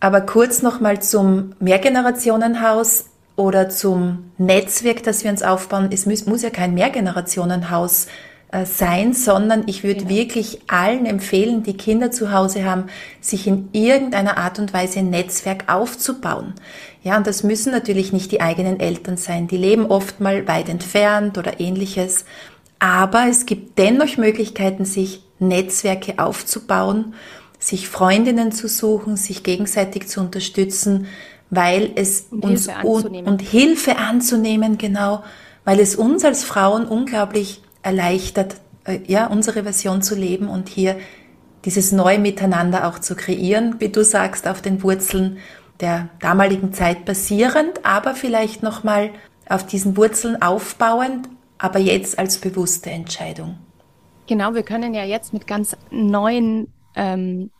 Aber 0.00 0.22
kurz 0.22 0.62
nochmal 0.62 1.02
zum 1.02 1.52
Mehrgenerationenhaus 1.60 3.06
oder 3.36 3.68
zum 3.68 4.32
Netzwerk, 4.38 5.02
das 5.02 5.24
wir 5.24 5.30
uns 5.30 5.42
aufbauen. 5.42 5.90
Es 5.92 6.06
muss, 6.06 6.26
muss 6.26 6.42
ja 6.42 6.50
kein 6.50 6.74
Mehrgenerationenhaus 6.74 8.06
äh, 8.52 8.66
sein, 8.66 9.12
sondern 9.14 9.64
ich 9.66 9.84
würde 9.84 10.00
genau. 10.00 10.10
wirklich 10.10 10.60
allen 10.66 11.06
empfehlen, 11.06 11.62
die 11.62 11.76
Kinder 11.76 12.10
zu 12.10 12.32
Hause 12.32 12.64
haben, 12.64 12.86
sich 13.20 13.46
in 13.46 13.68
irgendeiner 13.72 14.38
Art 14.38 14.58
und 14.58 14.72
Weise 14.72 14.98
ein 14.98 15.10
Netzwerk 15.10 15.72
aufzubauen. 15.72 16.54
Ja, 17.04 17.16
und 17.16 17.26
das 17.26 17.44
müssen 17.44 17.70
natürlich 17.70 18.12
nicht 18.12 18.32
die 18.32 18.40
eigenen 18.40 18.80
Eltern 18.80 19.16
sein. 19.16 19.46
Die 19.46 19.56
leben 19.56 19.86
oft 19.86 20.20
mal 20.20 20.48
weit 20.48 20.68
entfernt 20.68 21.38
oder 21.38 21.60
ähnliches. 21.60 22.24
Aber 22.80 23.26
es 23.28 23.46
gibt 23.46 23.78
dennoch 23.78 24.16
Möglichkeiten, 24.16 24.84
sich 24.84 25.22
Netzwerke 25.38 26.18
aufzubauen, 26.18 27.14
sich 27.58 27.88
Freundinnen 27.88 28.52
zu 28.52 28.68
suchen, 28.68 29.16
sich 29.16 29.42
gegenseitig 29.42 30.08
zu 30.08 30.20
unterstützen, 30.20 31.06
weil 31.50 31.92
es 31.94 32.26
und 32.30 32.44
uns 32.44 32.66
Hilfe 32.66 32.86
un 32.86 33.26
und 33.26 33.42
Hilfe 33.42 33.96
anzunehmen, 33.96 34.78
genau, 34.78 35.22
weil 35.64 35.78
es 35.78 35.94
uns 35.94 36.24
als 36.24 36.42
Frauen 36.42 36.86
unglaublich 36.86 37.62
erleichtert, 37.82 38.56
äh, 38.84 39.00
ja, 39.06 39.26
unsere 39.26 39.62
Version 39.62 40.00
zu 40.00 40.14
leben 40.14 40.48
und 40.48 40.68
hier 40.68 40.96
dieses 41.66 41.92
neue 41.92 42.18
Miteinander 42.18 42.88
auch 42.88 42.98
zu 42.98 43.14
kreieren, 43.14 43.76
wie 43.78 43.90
du 43.90 44.02
sagst, 44.02 44.48
auf 44.48 44.62
den 44.62 44.82
Wurzeln 44.82 45.38
der 45.80 46.08
damaligen 46.20 46.72
Zeit 46.72 47.04
basierend, 47.04 47.84
aber 47.84 48.14
vielleicht 48.14 48.62
nochmal 48.62 49.10
auf 49.48 49.66
diesen 49.66 49.96
Wurzeln 49.96 50.40
aufbauend, 50.40 51.28
aber 51.60 51.78
jetzt 51.78 52.18
als 52.18 52.38
bewusste 52.38 52.90
Entscheidung. 52.90 53.58
Genau, 54.26 54.54
wir 54.54 54.62
können 54.62 54.94
ja 54.94 55.04
jetzt 55.04 55.32
mit 55.32 55.46
ganz 55.46 55.76
neuen, 55.90 56.68
ähm, 56.96 57.50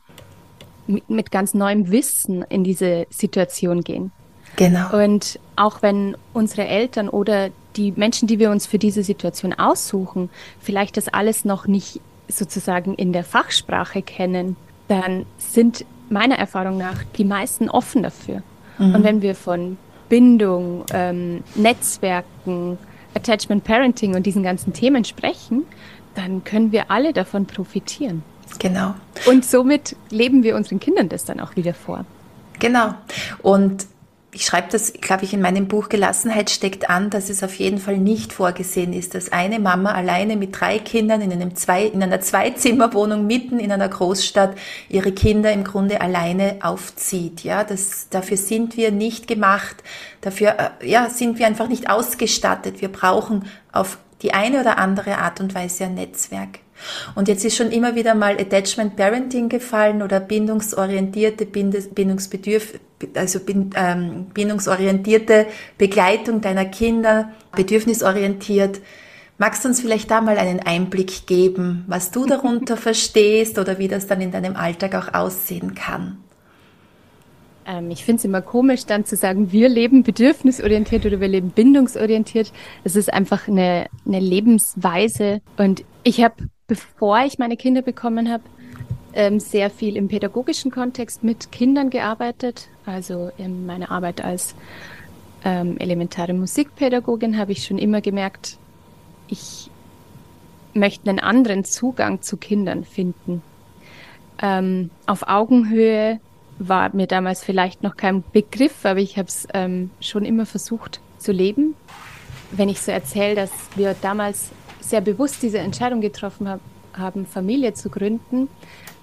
mit, 0.86 1.08
mit 1.10 1.30
ganz 1.30 1.52
neuem 1.52 1.90
Wissen 1.90 2.42
in 2.48 2.64
diese 2.64 3.06
Situation 3.10 3.82
gehen. 3.82 4.10
Genau. 4.56 4.96
Und 4.96 5.38
auch 5.56 5.82
wenn 5.82 6.16
unsere 6.32 6.66
Eltern 6.66 7.08
oder 7.08 7.50
die 7.76 7.92
Menschen, 7.92 8.26
die 8.26 8.38
wir 8.38 8.50
uns 8.50 8.66
für 8.66 8.78
diese 8.78 9.02
Situation 9.02 9.52
aussuchen, 9.52 10.30
vielleicht 10.60 10.96
das 10.96 11.08
alles 11.08 11.44
noch 11.44 11.66
nicht 11.66 12.00
sozusagen 12.28 12.94
in 12.94 13.12
der 13.12 13.24
Fachsprache 13.24 14.02
kennen, 14.02 14.56
dann 14.88 15.26
sind 15.38 15.84
meiner 16.08 16.36
Erfahrung 16.36 16.78
nach 16.78 17.04
die 17.16 17.24
meisten 17.24 17.68
offen 17.68 18.02
dafür. 18.02 18.42
Mhm. 18.78 18.94
Und 18.94 19.04
wenn 19.04 19.22
wir 19.22 19.34
von 19.34 19.76
Bindung, 20.08 20.84
ähm, 20.92 21.44
Netzwerken, 21.54 22.78
Attachment 23.14 23.64
Parenting 23.64 24.14
und 24.14 24.24
diesen 24.24 24.42
ganzen 24.42 24.72
Themen 24.72 25.04
sprechen, 25.04 25.64
dann 26.14 26.44
können 26.44 26.72
wir 26.72 26.90
alle 26.90 27.12
davon 27.12 27.46
profitieren. 27.46 28.22
Genau. 28.58 28.94
Und 29.26 29.44
somit 29.44 29.96
leben 30.10 30.42
wir 30.42 30.56
unseren 30.56 30.80
Kindern 30.80 31.08
das 31.08 31.24
dann 31.24 31.40
auch 31.40 31.56
wieder 31.56 31.74
vor. 31.74 32.04
Genau. 32.58 32.94
Und 33.42 33.86
ich 34.32 34.44
schreibe 34.44 34.68
das, 34.70 34.92
glaube 34.92 35.24
ich, 35.24 35.34
in 35.34 35.40
meinem 35.40 35.66
Buch 35.66 35.88
Gelassenheit 35.88 36.50
steckt 36.50 36.88
an, 36.88 37.10
dass 37.10 37.30
es 37.30 37.42
auf 37.42 37.54
jeden 37.56 37.78
Fall 37.78 37.98
nicht 37.98 38.32
vorgesehen 38.32 38.92
ist, 38.92 39.14
dass 39.14 39.32
eine 39.32 39.58
Mama 39.58 39.92
alleine 39.92 40.36
mit 40.36 40.60
drei 40.60 40.78
Kindern 40.78 41.20
in, 41.20 41.32
einem 41.32 41.56
zwei, 41.56 41.84
in 41.84 42.02
einer 42.02 42.20
Zweizimmerwohnung 42.20 43.26
mitten 43.26 43.58
in 43.58 43.72
einer 43.72 43.88
Großstadt 43.88 44.56
ihre 44.88 45.10
Kinder 45.10 45.52
im 45.52 45.64
Grunde 45.64 46.00
alleine 46.00 46.58
aufzieht. 46.62 47.42
Ja, 47.42 47.64
das, 47.64 48.08
dafür 48.10 48.36
sind 48.36 48.76
wir 48.76 48.92
nicht 48.92 49.26
gemacht. 49.26 49.82
Dafür, 50.20 50.56
äh, 50.80 50.88
ja, 50.88 51.10
sind 51.10 51.40
wir 51.40 51.46
einfach 51.46 51.68
nicht 51.68 51.90
ausgestattet. 51.90 52.80
Wir 52.80 52.88
brauchen 52.88 53.46
auf 53.72 53.98
die 54.22 54.32
eine 54.32 54.60
oder 54.60 54.78
andere 54.78 55.18
Art 55.18 55.40
und 55.40 55.54
Weise 55.54 55.84
ein 55.84 55.94
Netzwerk. 55.94 56.60
Und 57.14 57.28
jetzt 57.28 57.44
ist 57.44 57.56
schon 57.56 57.70
immer 57.70 57.94
wieder 57.94 58.14
mal 58.14 58.38
Attachment 58.40 58.96
Parenting 58.96 59.48
gefallen 59.48 60.02
oder 60.02 60.20
bindungsorientierte, 60.20 61.46
Bindungsbedürf, 61.46 62.78
also 63.14 63.40
ähm, 63.46 64.26
bindungsorientierte 64.34 65.46
Begleitung 65.78 66.40
deiner 66.40 66.64
Kinder, 66.64 67.30
bedürfnisorientiert. 67.54 68.80
Magst 69.38 69.64
du 69.64 69.68
uns 69.68 69.80
vielleicht 69.80 70.10
da 70.10 70.20
mal 70.20 70.36
einen 70.36 70.60
Einblick 70.60 71.26
geben, 71.26 71.84
was 71.86 72.10
du 72.10 72.26
darunter 72.26 72.76
verstehst 72.78 73.58
oder 73.58 73.78
wie 73.78 73.88
das 73.88 74.06
dann 74.06 74.20
in 74.20 74.30
deinem 74.30 74.56
Alltag 74.56 74.94
auch 74.94 75.14
aussehen 75.14 75.74
kann? 75.74 76.18
Ähm, 77.66 77.90
ich 77.90 78.04
finde 78.04 78.18
es 78.20 78.24
immer 78.24 78.42
komisch, 78.42 78.86
dann 78.86 79.04
zu 79.04 79.16
sagen, 79.16 79.52
wir 79.52 79.68
leben 79.68 80.02
bedürfnisorientiert 80.02 81.06
oder 81.06 81.20
wir 81.20 81.28
leben 81.28 81.50
bindungsorientiert. 81.50 82.52
Es 82.84 82.96
ist 82.96 83.12
einfach 83.12 83.48
eine, 83.48 83.86
eine 84.06 84.20
Lebensweise. 84.20 85.40
Und 85.56 85.84
ich 86.02 86.22
habe 86.22 86.34
bevor 86.70 87.18
ich 87.24 87.40
meine 87.40 87.56
Kinder 87.56 87.82
bekommen 87.82 88.30
habe, 88.30 88.44
ähm, 89.12 89.40
sehr 89.40 89.70
viel 89.70 89.96
im 89.96 90.06
pädagogischen 90.06 90.70
Kontext 90.70 91.24
mit 91.24 91.50
Kindern 91.50 91.90
gearbeitet. 91.90 92.68
Also 92.86 93.32
in 93.38 93.66
meiner 93.66 93.90
Arbeit 93.90 94.24
als 94.24 94.54
ähm, 95.44 95.78
elementare 95.78 96.32
Musikpädagogin 96.32 97.36
habe 97.36 97.50
ich 97.50 97.64
schon 97.64 97.76
immer 97.76 98.00
gemerkt, 98.00 98.56
ich 99.26 99.68
möchte 100.72 101.10
einen 101.10 101.18
anderen 101.18 101.64
Zugang 101.64 102.22
zu 102.22 102.36
Kindern 102.36 102.84
finden. 102.84 103.42
Ähm, 104.40 104.90
auf 105.06 105.26
Augenhöhe 105.26 106.20
war 106.60 106.94
mir 106.94 107.08
damals 107.08 107.42
vielleicht 107.42 107.82
noch 107.82 107.96
kein 107.96 108.22
Begriff, 108.30 108.84
aber 108.84 109.00
ich 109.00 109.18
habe 109.18 109.26
es 109.26 109.48
ähm, 109.54 109.90
schon 109.98 110.24
immer 110.24 110.46
versucht 110.46 111.00
zu 111.18 111.32
leben. 111.32 111.74
Wenn 112.52 112.68
ich 112.68 112.80
so 112.80 112.92
erzähle, 112.92 113.34
dass 113.34 113.50
wir 113.74 113.96
damals 114.00 114.52
sehr 114.80 115.00
bewusst 115.00 115.42
diese 115.42 115.58
Entscheidung 115.58 116.00
getroffen 116.00 116.48
hab, 116.48 116.60
haben, 116.94 117.26
Familie 117.26 117.74
zu 117.74 117.88
gründen, 117.90 118.48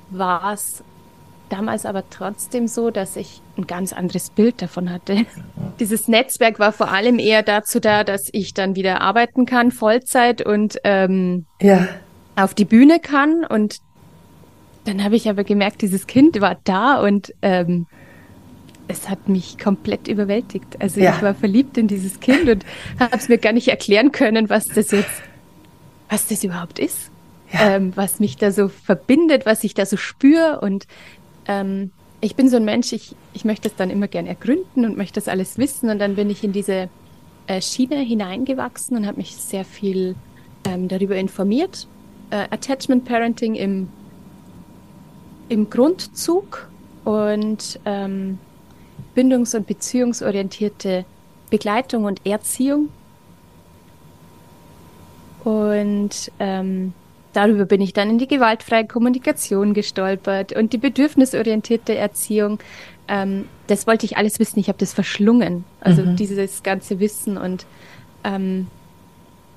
war 0.09 0.53
es 0.53 0.83
damals 1.49 1.85
aber 1.85 2.03
trotzdem 2.09 2.67
so, 2.67 2.91
dass 2.91 3.15
ich 3.15 3.41
ein 3.57 3.67
ganz 3.67 3.93
anderes 3.93 4.29
Bild 4.29 4.61
davon 4.61 4.91
hatte. 4.91 5.25
Dieses 5.79 6.07
Netzwerk 6.07 6.59
war 6.59 6.73
vor 6.73 6.91
allem 6.91 7.19
eher 7.19 7.43
dazu 7.43 7.79
da, 7.79 8.03
dass 8.03 8.29
ich 8.31 8.53
dann 8.53 8.75
wieder 8.75 9.01
arbeiten 9.01 9.45
kann, 9.45 9.71
Vollzeit 9.71 10.45
und 10.45 10.79
ähm, 10.83 11.45
ja. 11.61 11.87
auf 12.35 12.53
die 12.53 12.65
Bühne 12.65 12.99
kann. 12.99 13.45
Und 13.45 13.77
dann 14.85 15.03
habe 15.03 15.15
ich 15.15 15.29
aber 15.29 15.43
gemerkt, 15.43 15.81
dieses 15.81 16.07
Kind 16.07 16.39
war 16.41 16.57
da 16.63 17.01
und 17.01 17.33
ähm, 17.41 17.87
es 18.87 19.09
hat 19.09 19.27
mich 19.27 19.57
komplett 19.57 20.07
überwältigt. 20.07 20.81
Also 20.81 20.99
ja. 20.99 21.15
ich 21.15 21.21
war 21.21 21.35
verliebt 21.35 21.77
in 21.77 21.87
dieses 21.87 22.19
Kind 22.19 22.49
und 22.49 22.65
habe 22.99 23.17
es 23.17 23.29
mir 23.29 23.37
gar 23.37 23.53
nicht 23.53 23.67
erklären 23.67 24.11
können, 24.11 24.49
was 24.49 24.67
das 24.67 24.91
jetzt 24.91 25.21
was 26.09 26.27
das 26.27 26.43
überhaupt 26.43 26.79
ist, 26.79 27.11
ja. 27.51 27.75
ähm, 27.75 27.91
was 27.95 28.19
mich 28.19 28.37
da 28.37 28.51
so 28.51 28.67
verbindet, 28.67 29.45
was 29.45 29.63
ich 29.63 29.73
da 29.73 29.85
so 29.85 29.97
spüre. 29.97 30.59
Und 30.61 30.87
ähm, 31.47 31.91
ich 32.21 32.35
bin 32.35 32.49
so 32.49 32.57
ein 32.57 32.65
Mensch, 32.65 32.93
ich, 32.93 33.15
ich 33.33 33.45
möchte 33.45 33.67
es 33.67 33.75
dann 33.75 33.89
immer 33.89 34.07
gern 34.07 34.25
ergründen 34.25 34.85
und 34.85 34.97
möchte 34.97 35.15
das 35.15 35.27
alles 35.27 35.57
wissen. 35.57 35.89
Und 35.89 35.99
dann 35.99 36.15
bin 36.15 36.29
ich 36.29 36.43
in 36.43 36.53
diese 36.53 36.89
äh, 37.47 37.61
Schiene 37.61 37.97
hineingewachsen 37.97 38.97
und 38.97 39.07
habe 39.07 39.17
mich 39.17 39.35
sehr 39.35 39.65
viel 39.65 40.15
ähm, 40.65 40.87
darüber 40.87 41.15
informiert. 41.15 41.87
Äh, 42.29 42.47
Attachment 42.51 43.05
Parenting 43.05 43.55
im, 43.55 43.89
im 45.49 45.69
Grundzug 45.69 46.69
und 47.05 47.79
ähm, 47.85 48.37
bindungs- 49.15 49.55
und 49.55 49.65
beziehungsorientierte 49.65 51.05
Begleitung 51.49 52.03
und 52.03 52.25
Erziehung 52.25 52.89
und 55.47 56.29
ähm, 56.39 56.91
darüber 57.31 57.63
bin 57.63 57.79
ich 57.79 57.93
dann 57.93 58.09
in 58.09 58.17
die 58.17 58.27
gewaltfreie 58.27 58.85
Kommunikation 58.85 59.73
gestolpert 59.73 60.51
und 60.51 60.73
die 60.73 60.77
bedürfnisorientierte 60.77 61.95
Erziehung. 61.95 62.59
Ähm, 63.07 63.47
das 63.67 63.87
wollte 63.87 64.05
ich 64.05 64.17
alles 64.17 64.39
wissen. 64.39 64.59
Ich 64.59 64.67
habe 64.67 64.77
das 64.77 64.91
verschlungen. 64.91 65.63
Also 65.79 66.01
mhm. 66.01 66.17
dieses 66.17 66.63
ganze 66.63 66.99
Wissen 66.99 67.37
und 67.37 67.65
ähm, 68.25 68.67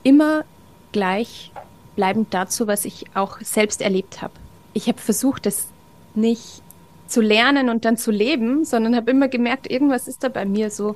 immer 0.04 0.44
gleich 0.92 1.50
bleibend 1.96 2.32
dazu, 2.34 2.68
was 2.68 2.84
ich 2.84 3.06
auch 3.14 3.40
selbst 3.40 3.82
erlebt 3.82 4.22
habe. 4.22 4.34
Ich 4.74 4.86
habe 4.86 4.98
versucht, 4.98 5.44
das 5.44 5.66
nicht 6.14 6.62
zu 7.08 7.20
lernen 7.20 7.68
und 7.68 7.84
dann 7.84 7.96
zu 7.96 8.12
leben, 8.12 8.64
sondern 8.64 8.94
habe 8.94 9.10
immer 9.10 9.26
gemerkt, 9.26 9.68
irgendwas 9.68 10.06
ist 10.06 10.22
da 10.22 10.28
bei 10.28 10.44
mir 10.44 10.70
so, 10.70 10.94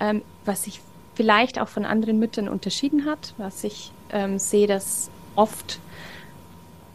ähm, 0.00 0.20
was 0.44 0.64
sich 0.64 0.82
vielleicht 1.14 1.60
auch 1.60 1.68
von 1.68 1.84
anderen 1.84 2.18
Müttern 2.18 2.48
unterschieden 2.48 3.04
hat, 3.06 3.34
was 3.38 3.64
ich 3.64 3.92
ähm, 4.12 4.38
sehe, 4.38 4.66
dass 4.66 5.10
oft 5.36 5.80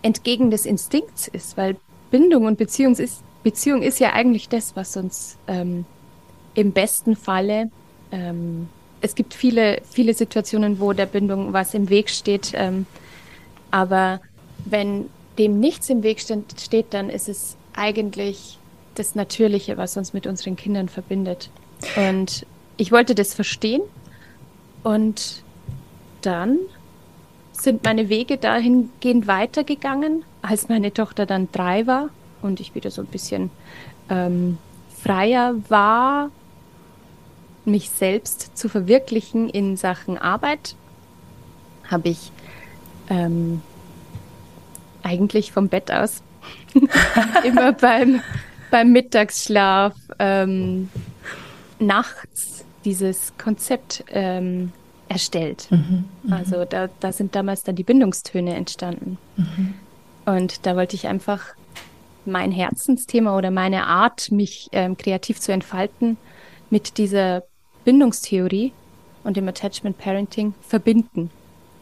entgegen 0.02 0.52
des 0.52 0.66
Instinkts 0.66 1.28
ist, 1.28 1.58
weil 1.58 1.76
Bindung 2.12 2.46
und 2.46 2.58
Beziehung 2.58 2.96
ist, 2.96 3.22
Beziehung 3.44 3.82
ist 3.82 4.00
ja 4.00 4.14
eigentlich 4.14 4.50
das, 4.50 4.76
was 4.76 4.98
uns 4.98 5.38
ähm, 5.48 5.86
im 6.54 6.72
besten 6.72 7.16
Falle, 7.16 7.70
ähm, 8.12 8.68
es 9.02 9.16
gibt 9.16 9.34
viele, 9.34 9.82
viele 9.90 10.14
Situationen, 10.14 10.80
wo 10.80 10.94
der 10.94 11.06
Bindung 11.06 11.54
was 11.54 11.74
im 11.74 11.90
Weg 11.90 12.10
steht, 12.10 12.52
ähm, 12.54 12.86
aber 13.72 14.20
wenn 14.66 15.10
dem 15.38 15.60
nichts 15.60 15.90
im 15.90 16.04
Weg 16.04 16.20
steht, 16.20 16.94
dann 16.94 17.10
ist 17.10 17.30
es 17.30 17.56
eigentlich 17.74 18.58
das 18.96 19.16
Natürliche, 19.16 19.78
was 19.78 19.96
uns 19.96 20.12
mit 20.12 20.28
unseren 20.28 20.58
Kindern 20.58 20.90
verbindet. 20.90 21.50
Und 21.96 22.46
ich 22.76 22.92
wollte 22.92 23.16
das 23.16 23.34
verstehen 23.34 23.82
und 24.84 25.44
dann 26.22 26.58
sind 27.52 27.84
meine 27.84 28.10
Wege 28.10 28.38
dahingehend 28.38 29.28
weitergegangen, 29.28 30.24
als 30.42 30.70
meine 30.70 30.94
Tochter 30.94 31.26
dann 31.26 31.50
drei 31.52 31.88
war 31.88 32.10
und 32.42 32.60
ich 32.60 32.76
wieder 32.76 32.92
so 32.92 33.02
ein 33.02 33.08
bisschen 33.08 33.50
ähm, 34.10 34.58
freier 35.02 35.56
war, 35.68 36.32
mich 37.66 37.90
selbst 37.90 38.58
zu 38.58 38.70
verwirklichen 38.70 39.50
in 39.50 39.78
Sachen 39.78 40.18
Arbeit, 40.18 40.76
habe 41.90 42.10
ich 42.10 42.32
ähm, 43.10 43.62
eigentlich 45.04 45.52
vom 45.52 45.68
Bett 45.68 45.92
aus 45.92 46.22
immer 47.44 47.74
beim, 47.74 48.22
beim 48.72 48.92
Mittagsschlaf 48.92 49.96
ähm, 50.20 50.90
nachts 51.80 52.49
dieses 52.86 53.34
Konzept 53.38 54.04
ähm, 54.10 54.72
erstellt. 55.08 55.68
Mhm, 55.72 56.06
mhm, 56.24 56.34
also 56.34 56.66
da, 56.66 56.90
da 57.00 57.12
sind 57.12 57.36
damals 57.36 57.64
dann 57.64 57.76
die 57.76 57.84
Bindungstöne 57.84 58.56
entstanden. 58.56 59.18
Mhm. 59.36 59.74
Und 60.26 60.66
da 60.66 60.76
wollte 60.76 60.96
ich 60.96 61.08
einfach 61.08 61.42
mein 62.26 62.52
Herzensthema 62.52 63.36
oder 63.36 63.52
meine 63.52 63.88
Art, 63.88 64.32
mich 64.32 64.70
ähm, 64.72 64.98
kreativ 64.98 65.40
zu 65.40 65.52
entfalten, 65.52 66.18
mit 66.70 66.98
dieser 66.98 67.44
Bindungstheorie 67.84 68.72
und 69.24 69.38
dem 69.38 69.48
Attachment 69.48 69.98
Parenting 69.98 70.54
verbinden. 70.62 71.32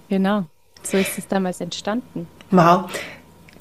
Genau, 0.09 0.45
so 0.83 0.97
ist 0.97 1.17
es 1.17 1.27
damals 1.27 1.59
entstanden. 1.59 2.27
Wow. 2.51 2.89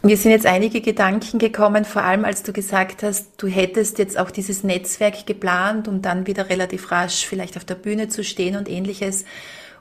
Mir 0.06 0.16
sind 0.16 0.30
jetzt 0.30 0.46
einige 0.46 0.82
Gedanken 0.82 1.40
gekommen, 1.40 1.84
vor 1.84 2.02
allem 2.02 2.24
als 2.24 2.44
du 2.44 2.52
gesagt 2.52 3.02
hast, 3.02 3.26
du 3.38 3.48
hättest 3.48 3.98
jetzt 3.98 4.16
auch 4.16 4.30
dieses 4.30 4.62
Netzwerk 4.62 5.26
geplant, 5.26 5.88
um 5.88 6.00
dann 6.00 6.28
wieder 6.28 6.48
relativ 6.48 6.92
rasch 6.92 7.26
vielleicht 7.26 7.56
auf 7.56 7.64
der 7.64 7.74
Bühne 7.74 8.06
zu 8.06 8.22
stehen 8.22 8.54
und 8.54 8.68
ähnliches. 8.68 9.24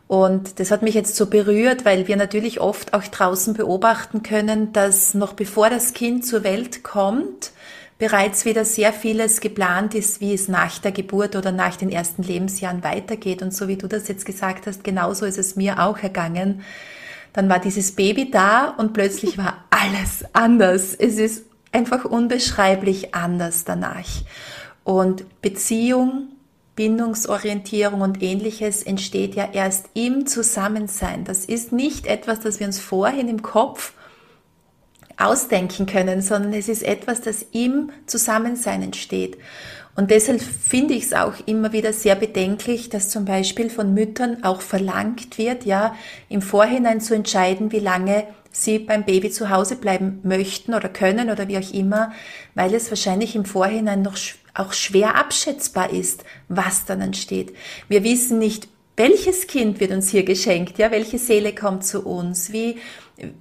Und 0.08 0.60
das 0.60 0.72
hat 0.72 0.82
mich 0.82 0.96
jetzt 0.96 1.16
so 1.16 1.28
berührt, 1.28 1.86
weil 1.86 2.08
wir 2.08 2.18
natürlich 2.18 2.60
oft 2.60 2.96
auch 2.96 3.04
draußen 3.04 3.54
beobachten 3.54 4.24
können, 4.24 4.74
dass 4.74 5.14
noch 5.14 5.34
bevor 5.34 5.70
das 5.70 5.94
Kind 5.94 6.26
zur 6.26 6.44
Welt 6.44 6.84
kommt, 6.84 7.52
bereits 8.00 8.46
wieder 8.46 8.66
sehr 8.66 8.94
vieles 8.94 9.42
geplant 9.42 9.94
ist, 9.94 10.22
wie 10.22 10.34
es 10.34 10.48
nach 10.48 10.80
der 10.80 10.92
Geburt 10.92 11.36
oder 11.36 11.52
nach 11.52 11.76
den 11.76 11.92
ersten 11.92 12.24
Lebensjahren 12.24 12.84
weitergeht. 12.84 13.44
Und 13.44 13.54
so 13.54 13.68
wie 13.68 13.78
du 13.78 13.88
das 13.88 14.08
jetzt 14.08 14.26
gesagt 14.26 14.66
hast, 14.66 14.84
genauso 14.84 15.28
ist 15.28 15.38
es 15.38 15.56
mir 15.56 15.78
auch 15.78 16.00
ergangen 16.00 16.64
dann 17.36 17.50
war 17.50 17.60
dieses 17.60 17.92
Baby 17.92 18.32
da 18.32 18.70
und 18.78 18.94
plötzlich 18.94 19.38
war 19.38 19.65
alles 19.76 20.24
anders. 20.32 20.96
Es 20.96 21.18
ist 21.18 21.44
einfach 21.72 22.06
unbeschreiblich 22.06 23.14
anders 23.14 23.66
danach. 23.66 24.08
Und 24.86 25.42
Beziehung, 25.42 26.30
Bindungsorientierung 26.76 28.02
und 28.02 28.24
ähnliches 28.24 28.84
entsteht 28.84 29.36
ja 29.36 29.50
erst 29.52 29.88
im 29.94 30.28
Zusammensein. 30.28 31.26
Das 31.26 31.46
ist 31.46 31.74
nicht 31.74 32.08
etwas, 32.08 32.40
das 32.40 32.60
wir 32.60 32.68
uns 32.68 32.80
vorhin 32.80 33.28
im 33.28 33.42
Kopf 33.42 33.94
ausdenken 35.18 35.86
können, 35.86 36.22
sondern 36.22 36.54
es 36.54 36.70
ist 36.70 36.84
etwas, 36.84 37.22
das 37.22 37.46
im 37.52 37.92
Zusammensein 38.06 38.82
entsteht. 38.82 39.38
Und 39.96 40.12
deshalb 40.12 40.42
finde 40.42 40.94
ich 40.94 41.06
es 41.06 41.14
auch 41.14 41.34
immer 41.46 41.72
wieder 41.72 41.94
sehr 41.94 42.16
bedenklich, 42.16 42.90
dass 42.90 43.10
zum 43.10 43.24
Beispiel 43.24 43.70
von 43.70 43.94
Müttern 43.94 44.44
auch 44.44 44.60
verlangt 44.60 45.38
wird, 45.38 45.66
ja, 45.66 45.96
im 46.28 46.42
Vorhinein 46.42 47.00
zu 47.00 47.16
entscheiden, 47.16 47.72
wie 47.72 47.80
lange 47.80 48.26
sie 48.56 48.80
beim 48.80 49.04
Baby 49.04 49.32
zu 49.32 49.50
Hause 49.50 49.76
bleiben 49.76 50.20
möchten 50.24 50.74
oder 50.74 50.90
können 50.90 51.30
oder 51.30 51.48
wie 51.48 51.58
auch 51.58 51.74
immer, 51.74 52.14
weil 52.54 52.74
es 52.74 52.90
wahrscheinlich 52.90 53.36
im 53.36 53.46
Vorhinein 53.46 54.02
noch 54.02 54.18
auch 54.54 54.72
schwer 54.72 55.16
abschätzbar 55.16 55.92
ist, 55.92 56.24
was 56.48 56.86
dann 56.86 57.02
entsteht. 57.02 57.54
Wir 57.90 58.04
wissen 58.04 58.40
nicht, 58.40 58.70
welches 58.96 59.48
Kind 59.48 59.82
wird 59.82 59.92
uns 59.92 60.10
hier 60.10 60.24
geschenkt, 60.24 60.78
ja, 60.78 60.90
welche 60.90 61.18
Seele 61.18 61.54
kommt 61.54 61.86
zu 61.86 62.06
uns, 62.06 62.54
wie 62.54 62.78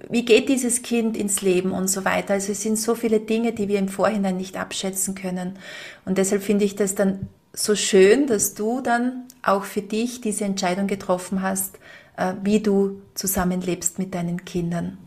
wie 0.09 0.23
geht 0.23 0.47
dieses 0.47 0.83
Kind 0.83 1.17
ins 1.17 1.41
Leben 1.41 1.71
und 1.71 1.89
so 1.89 2.05
weiter. 2.05 2.35
Also 2.35 2.53
es 2.53 2.61
sind 2.61 2.77
so 2.77 2.95
viele 2.95 3.19
Dinge, 3.19 3.51
die 3.51 3.67
wir 3.67 3.77
im 3.77 3.89
Vorhinein 3.89 4.37
nicht 4.37 4.55
abschätzen 4.55 5.15
können. 5.15 5.59
Und 6.05 6.17
deshalb 6.17 6.43
finde 6.43 6.63
ich 6.63 6.75
das 6.77 6.95
dann 6.95 7.27
so 7.51 7.75
schön, 7.75 8.27
dass 8.27 8.53
du 8.53 8.79
dann 8.79 9.23
auch 9.43 9.65
für 9.65 9.81
dich 9.81 10.21
diese 10.21 10.45
Entscheidung 10.45 10.87
getroffen 10.87 11.41
hast, 11.41 11.77
äh, 12.15 12.33
wie 12.41 12.61
du 12.61 13.01
zusammenlebst 13.15 13.99
mit 13.99 14.15
deinen 14.15 14.45
Kindern. 14.45 14.97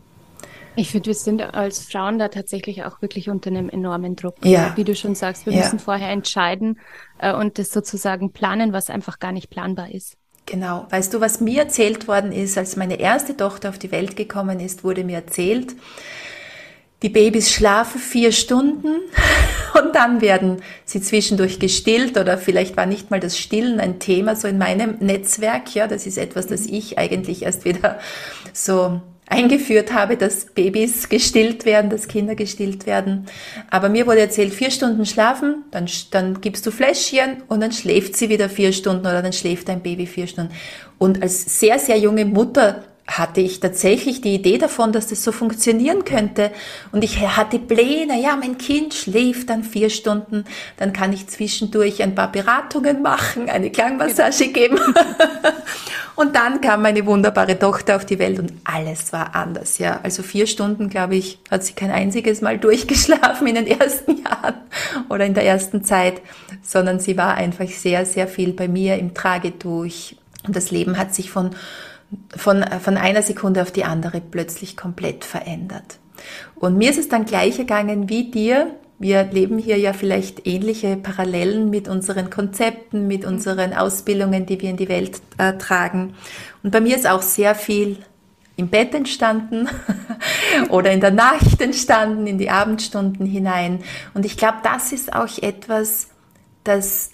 Ich 0.78 0.90
finde, 0.92 1.08
wir 1.08 1.14
sind 1.14 1.42
als 1.42 1.80
Frauen 1.80 2.18
da 2.18 2.28
tatsächlich 2.28 2.84
auch 2.84 3.02
wirklich 3.02 3.28
unter 3.28 3.50
einem 3.50 3.68
enormen 3.68 4.14
Druck. 4.14 4.36
Ja. 4.44 4.72
Wie 4.76 4.84
du 4.84 4.94
schon 4.94 5.16
sagst, 5.16 5.44
wir 5.44 5.52
ja. 5.52 5.60
müssen 5.60 5.80
vorher 5.80 6.10
entscheiden 6.10 6.78
äh, 7.18 7.34
und 7.34 7.58
das 7.58 7.70
sozusagen 7.70 8.32
planen, 8.32 8.72
was 8.72 8.88
einfach 8.88 9.18
gar 9.18 9.32
nicht 9.32 9.50
planbar 9.50 9.90
ist. 9.90 10.16
Genau. 10.46 10.86
Weißt 10.90 11.12
du, 11.12 11.20
was 11.20 11.40
mir 11.40 11.62
erzählt 11.62 12.06
worden 12.06 12.30
ist, 12.30 12.56
als 12.56 12.76
meine 12.76 13.00
erste 13.00 13.36
Tochter 13.36 13.70
auf 13.70 13.78
die 13.78 13.90
Welt 13.90 14.16
gekommen 14.16 14.60
ist, 14.60 14.84
wurde 14.84 15.02
mir 15.02 15.16
erzählt, 15.16 15.74
die 17.02 17.08
Babys 17.08 17.50
schlafen 17.50 18.00
vier 18.00 18.30
Stunden 18.32 18.86
und 19.74 19.94
dann 19.94 20.20
werden 20.20 20.62
sie 20.84 21.00
zwischendurch 21.00 21.58
gestillt 21.58 22.16
oder 22.16 22.38
vielleicht 22.38 22.76
war 22.76 22.86
nicht 22.86 23.10
mal 23.10 23.20
das 23.20 23.36
Stillen 23.36 23.80
ein 23.80 23.98
Thema 23.98 24.36
so 24.36 24.46
in 24.46 24.58
meinem 24.58 24.96
Netzwerk. 25.00 25.74
Ja, 25.74 25.88
das 25.88 26.06
ist 26.06 26.18
etwas, 26.18 26.46
das 26.46 26.66
ich 26.66 26.98
eigentlich 26.98 27.42
erst 27.42 27.64
wieder 27.64 27.98
so 28.52 29.00
eingeführt 29.28 29.92
habe, 29.92 30.16
dass 30.16 30.46
Babys 30.46 31.08
gestillt 31.08 31.64
werden, 31.64 31.90
dass 31.90 32.08
Kinder 32.08 32.34
gestillt 32.34 32.86
werden. 32.86 33.26
Aber 33.70 33.88
mir 33.88 34.06
wurde 34.06 34.20
erzählt, 34.20 34.54
vier 34.54 34.70
Stunden 34.70 35.04
schlafen, 35.06 35.64
dann, 35.70 35.86
dann 36.10 36.40
gibst 36.40 36.66
du 36.66 36.70
Fläschchen 36.70 37.42
und 37.48 37.60
dann 37.60 37.72
schläft 37.72 38.16
sie 38.16 38.28
wieder 38.28 38.48
vier 38.48 38.72
Stunden 38.72 39.06
oder 39.06 39.22
dann 39.22 39.32
schläft 39.32 39.68
dein 39.68 39.82
Baby 39.82 40.06
vier 40.06 40.26
Stunden. 40.26 40.52
Und 40.96 41.22
als 41.22 41.60
sehr, 41.60 41.78
sehr 41.78 41.98
junge 41.98 42.24
Mutter 42.24 42.84
hatte 43.08 43.40
ich 43.40 43.58
tatsächlich 43.58 44.20
die 44.20 44.34
Idee 44.34 44.58
davon, 44.58 44.92
dass 44.92 45.06
das 45.06 45.24
so 45.24 45.32
funktionieren 45.32 46.04
könnte. 46.04 46.52
Und 46.92 47.02
ich 47.02 47.18
hatte 47.20 47.58
Pläne, 47.58 48.20
ja, 48.20 48.36
mein 48.36 48.58
Kind 48.58 48.92
schläft 48.92 49.48
dann 49.48 49.64
vier 49.64 49.88
Stunden, 49.88 50.44
dann 50.76 50.92
kann 50.92 51.14
ich 51.14 51.26
zwischendurch 51.26 52.02
ein 52.02 52.14
paar 52.14 52.30
Beratungen 52.30 53.00
machen, 53.00 53.48
eine 53.48 53.70
Klangmassage 53.70 54.50
genau. 54.50 54.52
geben. 54.52 54.78
und 56.16 56.36
dann 56.36 56.60
kam 56.60 56.82
meine 56.82 57.06
wunderbare 57.06 57.58
Tochter 57.58 57.96
auf 57.96 58.04
die 58.04 58.18
Welt 58.18 58.38
und 58.38 58.52
alles 58.64 59.10
war 59.12 59.34
anders, 59.34 59.78
ja. 59.78 60.00
Also 60.02 60.22
vier 60.22 60.46
Stunden, 60.46 60.90
glaube 60.90 61.16
ich, 61.16 61.38
hat 61.50 61.64
sie 61.64 61.72
kein 61.72 61.90
einziges 61.90 62.42
Mal 62.42 62.58
durchgeschlafen 62.58 63.46
in 63.46 63.54
den 63.54 63.66
ersten 63.66 64.22
Jahren 64.22 64.54
oder 65.08 65.24
in 65.24 65.32
der 65.32 65.46
ersten 65.46 65.82
Zeit, 65.82 66.20
sondern 66.62 67.00
sie 67.00 67.16
war 67.16 67.34
einfach 67.34 67.68
sehr, 67.68 68.04
sehr 68.04 68.28
viel 68.28 68.52
bei 68.52 68.68
mir 68.68 68.98
im 68.98 69.14
Tragetuch. 69.14 69.78
Und 70.46 70.54
das 70.54 70.70
Leben 70.70 70.98
hat 70.98 71.14
sich 71.14 71.30
von 71.30 71.50
von, 72.36 72.64
von 72.80 72.96
einer 72.96 73.22
Sekunde 73.22 73.62
auf 73.62 73.70
die 73.70 73.84
andere 73.84 74.20
plötzlich 74.20 74.76
komplett 74.76 75.24
verändert. 75.24 75.98
Und 76.56 76.76
mir 76.76 76.90
ist 76.90 76.98
es 76.98 77.08
dann 77.08 77.24
gleich 77.24 77.58
ergangen 77.58 78.08
wie 78.08 78.30
dir. 78.30 78.74
Wir 78.98 79.24
leben 79.24 79.58
hier 79.58 79.78
ja 79.78 79.92
vielleicht 79.92 80.46
ähnliche 80.46 80.96
Parallelen 80.96 81.70
mit 81.70 81.86
unseren 81.86 82.30
Konzepten, 82.30 83.06
mit 83.06 83.24
unseren 83.24 83.72
Ausbildungen, 83.72 84.46
die 84.46 84.60
wir 84.60 84.70
in 84.70 84.76
die 84.76 84.88
Welt 84.88 85.20
äh, 85.36 85.52
tragen. 85.56 86.14
Und 86.64 86.72
bei 86.72 86.80
mir 86.80 86.96
ist 86.96 87.08
auch 87.08 87.22
sehr 87.22 87.54
viel 87.54 87.98
im 88.56 88.68
Bett 88.68 88.92
entstanden 88.92 89.68
oder 90.68 90.90
in 90.90 91.00
der 91.00 91.12
Nacht 91.12 91.60
entstanden, 91.60 92.26
in 92.26 92.38
die 92.38 92.50
Abendstunden 92.50 93.24
hinein. 93.24 93.84
Und 94.14 94.26
ich 94.26 94.36
glaube, 94.36 94.58
das 94.64 94.90
ist 94.90 95.12
auch 95.12 95.38
etwas, 95.40 96.08
das 96.64 97.12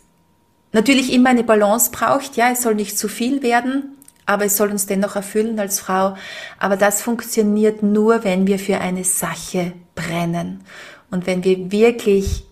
natürlich 0.73 1.13
immer 1.13 1.31
eine 1.31 1.45
Balance 1.45 1.91
braucht. 1.91 2.37
Ja, 2.37 2.51
es 2.51 2.63
soll 2.63 2.77
nicht 2.77 2.99
zu 2.99 3.09
viel 3.09 3.43
werden, 3.43 3.95
aber 4.27 4.47
es 4.47 4.57
soll 4.57 4.71
uns 4.71 4.87
dennoch 4.87 5.17
erfüllen 5.17 5.59
als 5.59 5.81
Frau. 5.81 6.17
Aber 6.59 6.77
das 6.77 7.03
funktioniert 7.03 7.83
nur, 7.83 8.25
wenn 8.25 8.47
wir 8.47 8.59
für 8.59 8.81
eine 8.81 9.05
Sache 9.05 9.73
brennen 9.95 10.65
und 11.11 11.27
wenn 11.27 11.45
wir 11.45 11.71
wirklich 11.71 12.45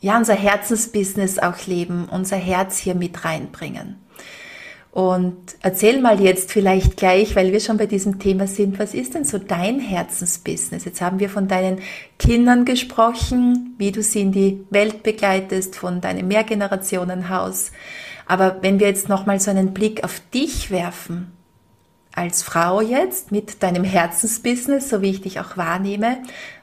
ja 0.00 0.16
unser 0.16 0.34
Herzensbusiness 0.34 1.38
auch 1.38 1.66
leben, 1.66 2.08
unser 2.10 2.36
Herz 2.36 2.78
hier 2.78 2.94
mit 2.94 3.24
reinbringen. 3.24 3.96
Und 4.96 5.56
erzähl 5.60 6.00
mal 6.00 6.22
jetzt 6.22 6.50
vielleicht 6.52 6.96
gleich, 6.96 7.36
weil 7.36 7.52
wir 7.52 7.60
schon 7.60 7.76
bei 7.76 7.84
diesem 7.84 8.18
Thema 8.18 8.46
sind, 8.46 8.78
was 8.78 8.94
ist 8.94 9.12
denn 9.12 9.26
so 9.26 9.36
dein 9.36 9.78
Herzensbusiness? 9.78 10.86
Jetzt 10.86 11.02
haben 11.02 11.18
wir 11.18 11.28
von 11.28 11.48
deinen 11.48 11.80
Kindern 12.18 12.64
gesprochen, 12.64 13.74
wie 13.76 13.92
du 13.92 14.02
sie 14.02 14.22
in 14.22 14.32
die 14.32 14.64
Welt 14.70 15.02
begleitest, 15.02 15.76
von 15.76 16.00
deinem 16.00 16.28
Mehrgenerationenhaus. 16.28 17.72
Aber 18.26 18.58
wenn 18.62 18.80
wir 18.80 18.88
jetzt 18.88 19.08
nochmal 19.08 19.40
so 19.40 19.50
einen 19.50 19.72
Blick 19.72 20.04
auf 20.04 20.20
dich 20.34 20.70
werfen, 20.70 21.32
als 22.14 22.42
Frau 22.42 22.80
jetzt 22.80 23.30
mit 23.30 23.62
deinem 23.62 23.84
Herzensbusiness, 23.84 24.88
so 24.88 25.02
wie 25.02 25.10
ich 25.10 25.20
dich 25.20 25.40
auch 25.40 25.56
wahrnehme, 25.56 26.18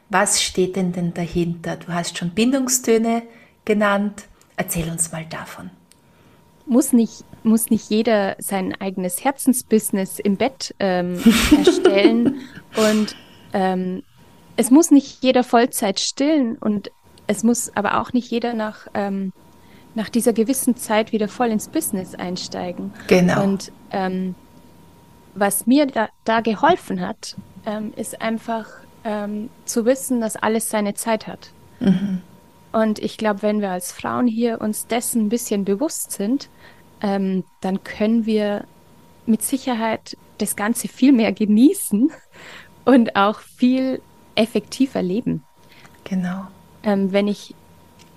was 0.10 0.41
steht 0.41 0.76
denn 0.76 0.91
denn 0.91 1.13
dahinter? 1.13 1.78
Du 1.78 1.93
hast 1.93 2.17
schon 2.17 2.32
Bindungstöne 2.32 3.23
genannt. 3.65 4.26
Erzähl 4.58 4.89
uns 4.89 5.12
mal 5.12 5.26
davon 5.26 5.71
muss 6.65 6.93
nicht, 6.93 7.23
muss 7.43 7.69
nicht 7.69 7.89
jeder 7.89 8.36
sein 8.39 8.76
eigenes 8.80 9.23
Herzensbusiness 9.23 10.19
im 10.19 10.38
Bett 10.38 10.76
ähm, 10.80 11.19
erstellen 11.58 12.41
und 12.76 13.15
ähm, 13.54 14.04
es 14.56 14.71
muss 14.71 14.91
nicht 14.91 15.23
jeder 15.23 15.43
Vollzeit 15.43 15.99
stillen 15.99 16.58
und 16.58 16.91
es 17.28 17.43
muss 17.43 17.76
aber 17.76 17.99
auch 17.99 18.13
nicht 18.13 18.30
jeder 18.30 18.54
nach, 18.54 18.88
ähm, 18.93 19.34
nach 19.95 20.10
dieser 20.10 20.34
gewissen 20.34 20.75
Zeit 20.75 21.12
wieder 21.12 21.27
voll 21.27 21.49
ins 21.49 21.67
Business 21.67 22.15
einsteigen. 22.15 22.93
Genau. 23.08 23.43
Und 23.43 23.71
ähm, 23.91 24.36
was 25.36 25.67
mir 25.67 25.86
da, 25.86 26.10
da 26.25 26.41
geholfen 26.41 27.01
hat, 27.01 27.36
ähm, 27.65 27.93
ist 27.95 28.21
einfach 28.21 28.67
ähm, 29.03 29.49
zu 29.65 29.86
wissen, 29.86 30.21
dass 30.21 30.36
alles 30.36 30.69
seine 30.69 30.93
Zeit 30.93 31.27
hat. 31.27 31.51
Mhm. 31.79 32.21
Und 32.71 32.99
ich 32.99 33.17
glaube, 33.17 33.43
wenn 33.43 33.62
wir 33.62 33.71
als 33.71 33.91
Frauen 33.91 34.27
hier 34.27 34.60
uns 34.62 34.88
dessen 34.88 35.25
ein 35.25 35.29
bisschen 35.29 35.63
bewusst 35.63 36.12
sind, 36.12 36.49
ähm, 37.01 37.43
dann 37.62 37.84
können 37.84 38.25
wir 38.25 38.65
mit 39.25 39.43
Sicherheit 39.43 40.17
das 40.39 40.56
Ganze 40.56 40.88
viel 40.88 41.12
mehr 41.12 41.32
genießen 41.32 42.12
und 42.86 43.15
auch 43.15 43.39
viel 43.39 44.01
effektiver 44.36 45.01
leben. 45.01 45.43
Genau. 46.03 46.47
Ähm, 46.84 47.12
wenn 47.12 47.27
ich 47.27 47.56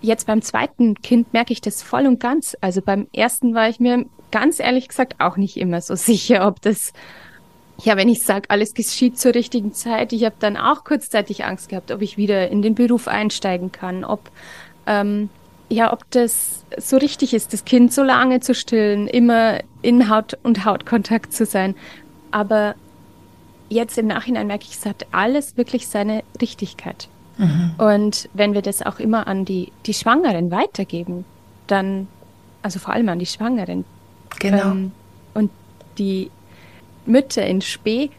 jetzt 0.03 0.27
beim 0.27 0.43
zweiten 0.43 0.95
Kind 0.95 1.33
merke 1.33 1.53
ich 1.53 1.61
das 1.61 1.83
voll 1.83 2.07
und 2.07 2.21
ganz. 2.21 2.57
Also 2.61 2.83
beim 2.83 3.07
ersten 3.13 3.55
war 3.55 3.69
ich 3.69 3.81
mir 3.81 4.07
ganz 4.31 4.61
ehrlich 4.61 4.89
gesagt 4.89 5.17
auch 5.19 5.37
nicht 5.37 5.57
immer 5.57 5.81
so 5.81 5.95
sicher, 5.97 6.47
ob 6.47 6.61
das 6.63 6.93
ja, 7.79 7.97
wenn 7.99 8.09
ich 8.09 8.23
sage, 8.23 8.49
alles 8.49 8.73
geschieht 8.73 9.19
zur 9.19 9.35
richtigen 9.35 9.75
Zeit, 9.75 10.15
ich 10.15 10.25
habe 10.25 10.37
dann 10.39 10.57
auch 10.57 10.85
kurzzeitig 10.85 11.45
Angst 11.45 11.69
gehabt, 11.69 11.91
ob 11.91 12.01
ich 12.01 12.17
wieder 12.17 12.49
in 12.49 12.63
den 12.63 12.75
Beruf 12.75 13.07
einsteigen 13.07 13.71
kann, 13.71 14.03
ob 14.03 14.31
ähm, 14.87 15.29
ja, 15.69 15.93
ob 15.93 16.09
das 16.11 16.65
so 16.79 16.97
richtig 16.97 17.35
ist, 17.35 17.53
das 17.53 17.65
Kind 17.65 17.93
so 17.93 18.03
lange 18.03 18.41
zu 18.41 18.55
stillen, 18.55 19.09
immer 19.09 19.61
in 19.83 20.09
Haut 20.09 20.39
und 20.43 20.65
Hautkontakt 20.65 21.33
zu 21.33 21.45
sein. 21.45 21.75
Aber 22.31 22.77
jetzt 23.69 23.99
im 23.99 24.07
Nachhinein 24.07 24.47
merke 24.47 24.65
ich, 24.65 24.77
es 24.77 24.87
hat 24.87 25.07
alles 25.11 25.57
wirklich 25.57 25.89
seine 25.89 26.23
Richtigkeit. 26.41 27.09
Mhm. 27.39 27.75
Und 27.79 28.29
wenn 28.35 28.55
wir 28.55 28.63
das 28.63 28.83
auch 28.83 28.99
immer 28.99 29.27
an 29.27 29.45
die, 29.45 29.73
die 29.87 29.95
Schwangeren 29.95 30.51
weitergeben, 30.51 31.25
dann, 31.67 32.09
also 32.63 32.79
vor 32.79 32.95
allem 32.95 33.09
an 33.09 33.19
die 33.19 33.27
Schwangeren. 33.27 33.85
Genau. 34.39 34.71
Ähm, 34.71 34.93
und 35.35 35.51
die 35.99 36.31
Mütter 37.05 37.45
in 37.47 37.61
Spee, 37.61 38.11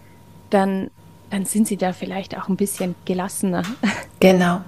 dann, 0.49 0.89
dann 1.29 1.45
sind 1.45 1.67
sie 1.67 1.77
da 1.77 1.93
vielleicht 1.93 2.37
auch 2.37 2.47
ein 2.47 2.57
bisschen 2.57 2.95
gelassener. 3.05 3.63
Genau. 4.19 4.61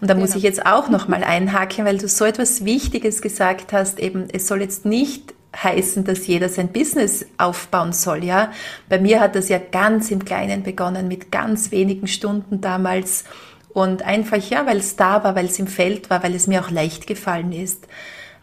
Und 0.00 0.08
da 0.08 0.14
genau. 0.14 0.24
muss 0.24 0.34
ich 0.34 0.42
jetzt 0.42 0.64
auch 0.64 0.88
noch 0.88 1.06
mal 1.06 1.22
einhaken, 1.22 1.84
weil 1.84 1.98
du 1.98 2.08
so 2.08 2.24
etwas 2.24 2.64
Wichtiges 2.64 3.20
gesagt 3.20 3.74
hast, 3.74 3.98
eben, 3.98 4.26
es 4.32 4.48
soll 4.48 4.62
jetzt 4.62 4.86
nicht 4.86 5.34
heißen, 5.54 6.04
dass 6.04 6.26
jeder 6.26 6.48
sein 6.48 6.68
Business 6.68 7.26
aufbauen 7.36 7.92
soll, 7.92 8.24
ja. 8.24 8.52
Bei 8.88 8.98
mir 8.98 9.20
hat 9.20 9.34
das 9.34 9.50
ja 9.50 9.58
ganz 9.58 10.10
im 10.10 10.24
Kleinen 10.24 10.62
begonnen, 10.62 11.08
mit 11.08 11.30
ganz 11.30 11.70
wenigen 11.70 12.06
Stunden 12.06 12.62
damals 12.62 13.24
und 13.72 14.02
einfach, 14.02 14.38
ja, 14.38 14.66
weil 14.66 14.78
es 14.78 14.96
da 14.96 15.22
war, 15.24 15.34
weil 15.34 15.46
es 15.46 15.58
im 15.58 15.66
Feld 15.66 16.10
war, 16.10 16.22
weil 16.22 16.34
es 16.34 16.46
mir 16.46 16.64
auch 16.64 16.70
leicht 16.70 17.06
gefallen 17.06 17.52
ist. 17.52 17.86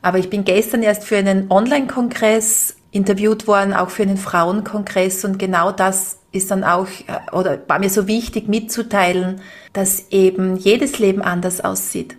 Aber 0.02 0.20
ich 0.20 0.30
bin 0.30 0.46
gestern 0.46 0.84
erst 0.84 1.04
für 1.04 1.18
einen 1.18 1.52
Online-Kongress 1.52 2.78
interviewt 2.92 3.48
worden, 3.48 3.74
auch 3.74 3.90
für 3.90 4.04
einen 4.04 4.18
Frauenkongress 4.18 5.26
und 5.26 5.38
genau 5.38 5.72
das 5.72 6.20
ist 6.32 6.52
dann 6.52 6.64
auch, 6.64 6.88
äh, 7.08 7.36
oder 7.36 7.60
war 7.68 7.80
mir 7.80 7.90
so 7.90 8.08
wichtig 8.08 8.48
mitzuteilen, 8.48 9.42
dass 9.74 10.10
eben 10.12 10.58
jedes 10.58 11.00
Leben 11.00 11.22
anders 11.22 11.62
aussieht 11.62 12.16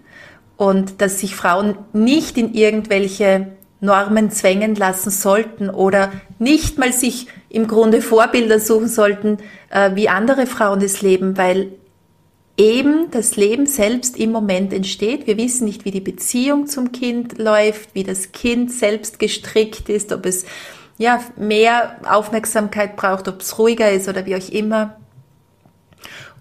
und 0.57 1.01
dass 1.01 1.21
sich 1.21 1.35
Frauen 1.35 1.77
nicht 1.92 2.37
in 2.37 2.53
irgendwelche 2.53 3.49
Normen 3.81 4.31
zwängen 4.31 4.75
lassen 4.75 5.11
sollten 5.11 5.71
oder 5.71 6.11
nicht 6.38 6.79
mal 6.79 6.92
sich 6.92 7.29
im 7.49 7.68
Grunde 7.68 8.03
Vorbilder 8.03 8.59
suchen 8.59 8.88
sollten, 8.88 9.38
äh, 9.71 9.94
wie 9.94 10.09
andere 10.09 10.47
Frauen 10.47 10.81
das 10.81 11.01
leben, 11.01 11.38
weil 11.38 11.73
eben 12.59 13.11
das 13.12 13.37
Leben 13.37 13.66
selbst 13.66 14.18
im 14.18 14.33
Moment 14.33 14.73
entsteht. 14.73 15.27
Wir 15.27 15.38
wissen 15.38 15.64
nicht, 15.64 15.85
wie 15.85 15.92
die 15.92 16.01
Beziehung 16.01 16.66
zum 16.66 16.92
Kind 16.92 17.38
läuft, 17.38 17.94
wie 17.94 18.03
das 18.03 18.33
Kind 18.33 18.73
selbst 18.73 19.18
gestrickt 19.18 19.88
ist, 19.88 20.12
ob 20.12 20.27
es 20.27 20.44
ja 20.99 21.23
mehr 21.37 22.01
Aufmerksamkeit 22.05 22.97
braucht, 22.97 23.29
ob 23.29 23.40
es 23.40 23.59
ruhiger 23.59 23.90
ist 23.90 24.09
oder 24.09 24.27
wie 24.27 24.37
auch 24.37 24.49
immer. 24.51 24.99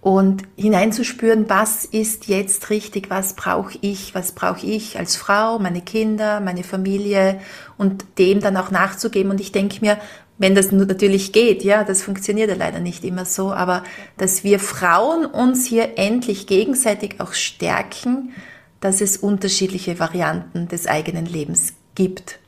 Und 0.08 0.44
hineinzuspüren, 0.56 1.50
was 1.50 1.84
ist 1.84 2.28
jetzt 2.30 2.70
richtig, 2.70 3.10
was 3.10 3.34
brauche 3.34 3.78
ich, 3.82 4.16
was 4.16 4.32
brauche 4.32 4.66
ich 4.66 4.98
als 4.98 5.18
Frau, 5.18 5.60
meine 5.60 5.82
Kinder, 5.82 6.40
meine 6.40 6.64
Familie 6.64 7.42
und 7.78 8.06
dem 8.18 8.40
dann 8.40 8.56
auch 8.56 8.72
nachzugeben. 8.72 9.32
Und 9.32 9.42
ich 9.42 9.52
denke 9.52 9.80
mir, 9.82 9.98
wenn 10.38 10.56
das 10.56 10.72
natürlich 10.72 11.34
geht, 11.34 11.62
ja, 11.62 11.84
das 11.84 12.04
funktioniert 12.04 12.50
ja 12.50 12.56
leider 12.56 12.80
nicht 12.80 13.04
immer 13.04 13.26
so, 13.26 13.52
aber 13.52 13.84
dass 14.16 14.46
wir 14.46 14.62
Frauen 14.62 15.26
uns 15.26 15.66
hier 15.66 15.98
endlich 15.98 16.48
gegenseitig 16.48 17.20
auch 17.20 17.34
stärken, 17.34 18.32
dass 18.80 19.02
es 19.02 19.18
unterschiedliche 19.18 20.00
Varianten 20.00 20.70
des 20.70 20.88
eigenen 20.88 21.26
Lebens 21.26 21.74
gibt 21.96 22.40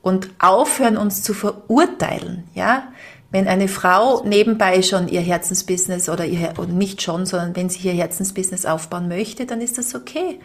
und 0.00 0.30
aufhören 0.38 0.96
uns 0.96 1.22
zu 1.22 1.34
verurteilen, 1.34 2.44
ja. 2.54 2.88
Wenn 3.34 3.48
eine 3.48 3.66
Frau 3.66 4.22
nebenbei 4.24 4.80
schon 4.82 5.08
ihr 5.08 5.20
Herzensbusiness 5.20 6.08
oder 6.08 6.24
ihr, 6.24 6.54
oder 6.56 6.70
nicht 6.70 7.02
schon, 7.02 7.26
sondern 7.26 7.56
wenn 7.56 7.68
sie 7.68 7.88
ihr 7.88 7.92
Herzensbusiness 7.92 8.64
aufbauen 8.64 9.08
möchte, 9.08 9.44
dann 9.44 9.60
ist 9.60 9.76
das 9.76 9.96
okay. 9.96 10.38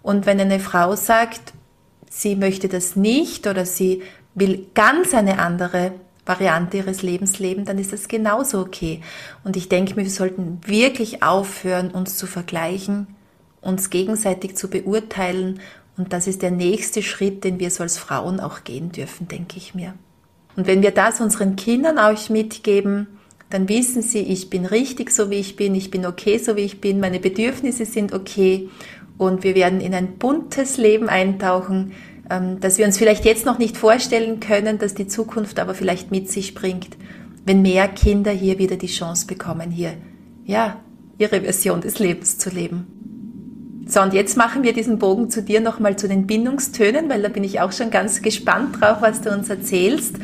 Und 0.00 0.26
wenn 0.26 0.40
eine 0.40 0.60
Frau 0.60 0.94
sagt, 0.94 1.54
sie 2.08 2.36
möchte 2.36 2.68
das 2.68 2.94
nicht 2.94 3.48
oder 3.48 3.66
sie 3.66 4.04
will 4.36 4.64
ganz 4.74 5.12
eine 5.12 5.40
andere 5.40 5.90
Variante 6.24 6.76
ihres 6.76 7.02
Lebens 7.02 7.40
leben, 7.40 7.64
dann 7.64 7.80
ist 7.80 7.92
das 7.92 8.06
genauso 8.06 8.60
okay. 8.60 9.00
Und 9.42 9.56
ich 9.56 9.68
denke 9.68 9.96
mir, 9.96 10.04
wir 10.04 10.10
sollten 10.12 10.60
wirklich 10.64 11.24
aufhören, 11.24 11.90
uns 11.90 12.16
zu 12.16 12.28
vergleichen, 12.28 13.08
uns 13.60 13.90
gegenseitig 13.90 14.56
zu 14.56 14.70
beurteilen. 14.70 15.58
Und 15.96 16.12
das 16.12 16.28
ist 16.28 16.42
der 16.42 16.52
nächste 16.52 17.02
Schritt, 17.02 17.42
den 17.42 17.58
wir 17.58 17.72
so 17.72 17.82
als 17.82 17.98
Frauen 17.98 18.38
auch 18.38 18.62
gehen 18.62 18.92
dürfen, 18.92 19.26
denke 19.26 19.56
ich 19.56 19.74
mir. 19.74 19.94
Und 20.56 20.66
wenn 20.66 20.82
wir 20.82 20.90
das 20.90 21.20
unseren 21.20 21.56
Kindern 21.56 21.98
auch 21.98 22.28
mitgeben, 22.30 23.06
dann 23.50 23.68
wissen 23.68 24.02
sie, 24.02 24.20
ich 24.20 24.50
bin 24.50 24.66
richtig 24.66 25.10
so 25.10 25.30
wie 25.30 25.36
ich 25.36 25.54
bin, 25.54 25.74
ich 25.74 25.90
bin 25.90 26.04
okay 26.04 26.38
so 26.38 26.56
wie 26.56 26.62
ich 26.62 26.80
bin, 26.80 26.98
meine 26.98 27.20
Bedürfnisse 27.20 27.84
sind 27.84 28.12
okay 28.12 28.68
und 29.18 29.44
wir 29.44 29.54
werden 29.54 29.80
in 29.80 29.94
ein 29.94 30.18
buntes 30.18 30.78
Leben 30.78 31.08
eintauchen, 31.08 31.92
ähm, 32.28 32.58
dass 32.58 32.78
wir 32.78 32.86
uns 32.86 32.98
vielleicht 32.98 33.24
jetzt 33.24 33.46
noch 33.46 33.58
nicht 33.58 33.76
vorstellen 33.76 34.40
können, 34.40 34.78
dass 34.78 34.94
die 34.94 35.06
Zukunft 35.06 35.60
aber 35.60 35.74
vielleicht 35.74 36.10
mit 36.10 36.30
sich 36.30 36.54
bringt, 36.54 36.96
wenn 37.44 37.62
mehr 37.62 37.86
Kinder 37.86 38.32
hier 38.32 38.58
wieder 38.58 38.76
die 38.76 38.88
Chance 38.88 39.26
bekommen, 39.26 39.70
hier, 39.70 39.92
ja, 40.44 40.80
ihre 41.18 41.40
Version 41.42 41.80
des 41.80 41.98
Lebens 41.98 42.38
zu 42.38 42.50
leben. 42.50 42.95
So, 43.88 44.02
und 44.02 44.14
jetzt 44.14 44.36
machen 44.36 44.64
wir 44.64 44.72
diesen 44.72 44.98
Bogen 44.98 45.30
zu 45.30 45.42
dir 45.42 45.60
nochmal 45.60 45.96
zu 45.96 46.08
den 46.08 46.26
Bindungstönen, 46.26 47.08
weil 47.08 47.22
da 47.22 47.28
bin 47.28 47.44
ich 47.44 47.60
auch 47.60 47.70
schon 47.70 47.90
ganz 47.90 48.20
gespannt 48.20 48.80
drauf, 48.80 48.98
was 49.00 49.20
du 49.20 49.30
uns 49.30 49.48
erzählst. 49.48 50.16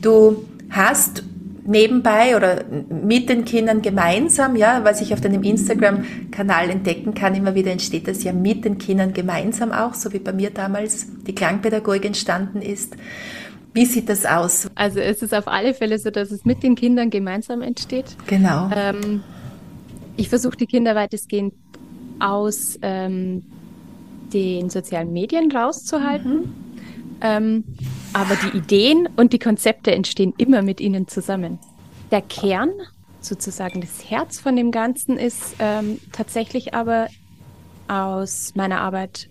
Du 0.00 0.44
hast 0.70 1.22
nebenbei 1.64 2.36
oder 2.36 2.64
mit 2.88 3.28
den 3.28 3.44
Kindern 3.44 3.82
gemeinsam, 3.82 4.56
ja, 4.56 4.82
was 4.82 5.00
ich 5.00 5.12
auf 5.12 5.20
deinem 5.20 5.42
Instagram-Kanal 5.42 6.70
entdecken 6.70 7.14
kann, 7.14 7.34
immer 7.34 7.54
wieder 7.54 7.70
entsteht 7.70 8.08
das 8.08 8.24
ja 8.24 8.32
mit 8.32 8.64
den 8.64 8.78
Kindern 8.78 9.12
gemeinsam 9.12 9.72
auch, 9.72 9.94
so 9.94 10.12
wie 10.12 10.18
bei 10.18 10.32
mir 10.32 10.50
damals 10.50 11.06
die 11.26 11.34
Klangpädagogik 11.34 12.06
entstanden 12.06 12.62
ist. 12.62 12.96
Wie 13.74 13.86
sieht 13.86 14.08
das 14.08 14.26
aus? 14.26 14.70
Also 14.74 15.00
es 15.00 15.22
ist 15.22 15.34
auf 15.34 15.48
alle 15.48 15.72
Fälle 15.74 15.98
so, 15.98 16.10
dass 16.10 16.30
es 16.30 16.44
mit 16.44 16.62
den 16.62 16.74
Kindern 16.74 17.10
gemeinsam 17.10 17.62
entsteht. 17.62 18.16
Genau. 18.26 18.70
Ähm, 18.74 19.22
ich 20.16 20.28
versuche 20.28 20.56
die 20.56 20.66
Kinder 20.66 20.94
weitestgehend 20.94 21.54
aus 22.22 22.78
ähm, 22.82 23.44
den 24.32 24.70
sozialen 24.70 25.12
Medien 25.12 25.50
rauszuhalten. 25.50 26.40
Mhm. 26.40 26.54
Ähm, 27.20 27.64
aber 28.12 28.36
die 28.36 28.56
Ideen 28.56 29.08
und 29.16 29.32
die 29.32 29.38
Konzepte 29.38 29.92
entstehen 29.92 30.34
immer 30.38 30.62
mit 30.62 30.80
ihnen 30.80 31.08
zusammen. 31.08 31.58
Der 32.10 32.20
Kern, 32.20 32.70
sozusagen 33.20 33.80
das 33.80 34.10
Herz 34.10 34.38
von 34.38 34.56
dem 34.56 34.70
Ganzen, 34.70 35.16
ist 35.16 35.54
ähm, 35.58 35.98
tatsächlich 36.12 36.74
aber 36.74 37.08
aus 37.88 38.52
meiner 38.54 38.80
Arbeit 38.80 39.28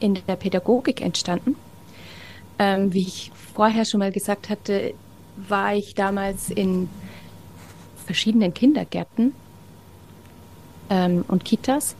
in 0.00 0.18
der 0.26 0.36
Pädagogik 0.36 1.00
entstanden. 1.00 1.56
Ähm, 2.58 2.92
wie 2.92 3.02
ich 3.02 3.32
vorher 3.54 3.84
schon 3.84 4.00
mal 4.00 4.12
gesagt 4.12 4.48
hatte, 4.48 4.94
war 5.36 5.74
ich 5.74 5.94
damals 5.94 6.50
in 6.50 6.88
verschiedenen 8.06 8.54
Kindergärten 8.54 9.34
ähm, 10.90 11.24
und 11.28 11.44
Kitas. 11.44 11.96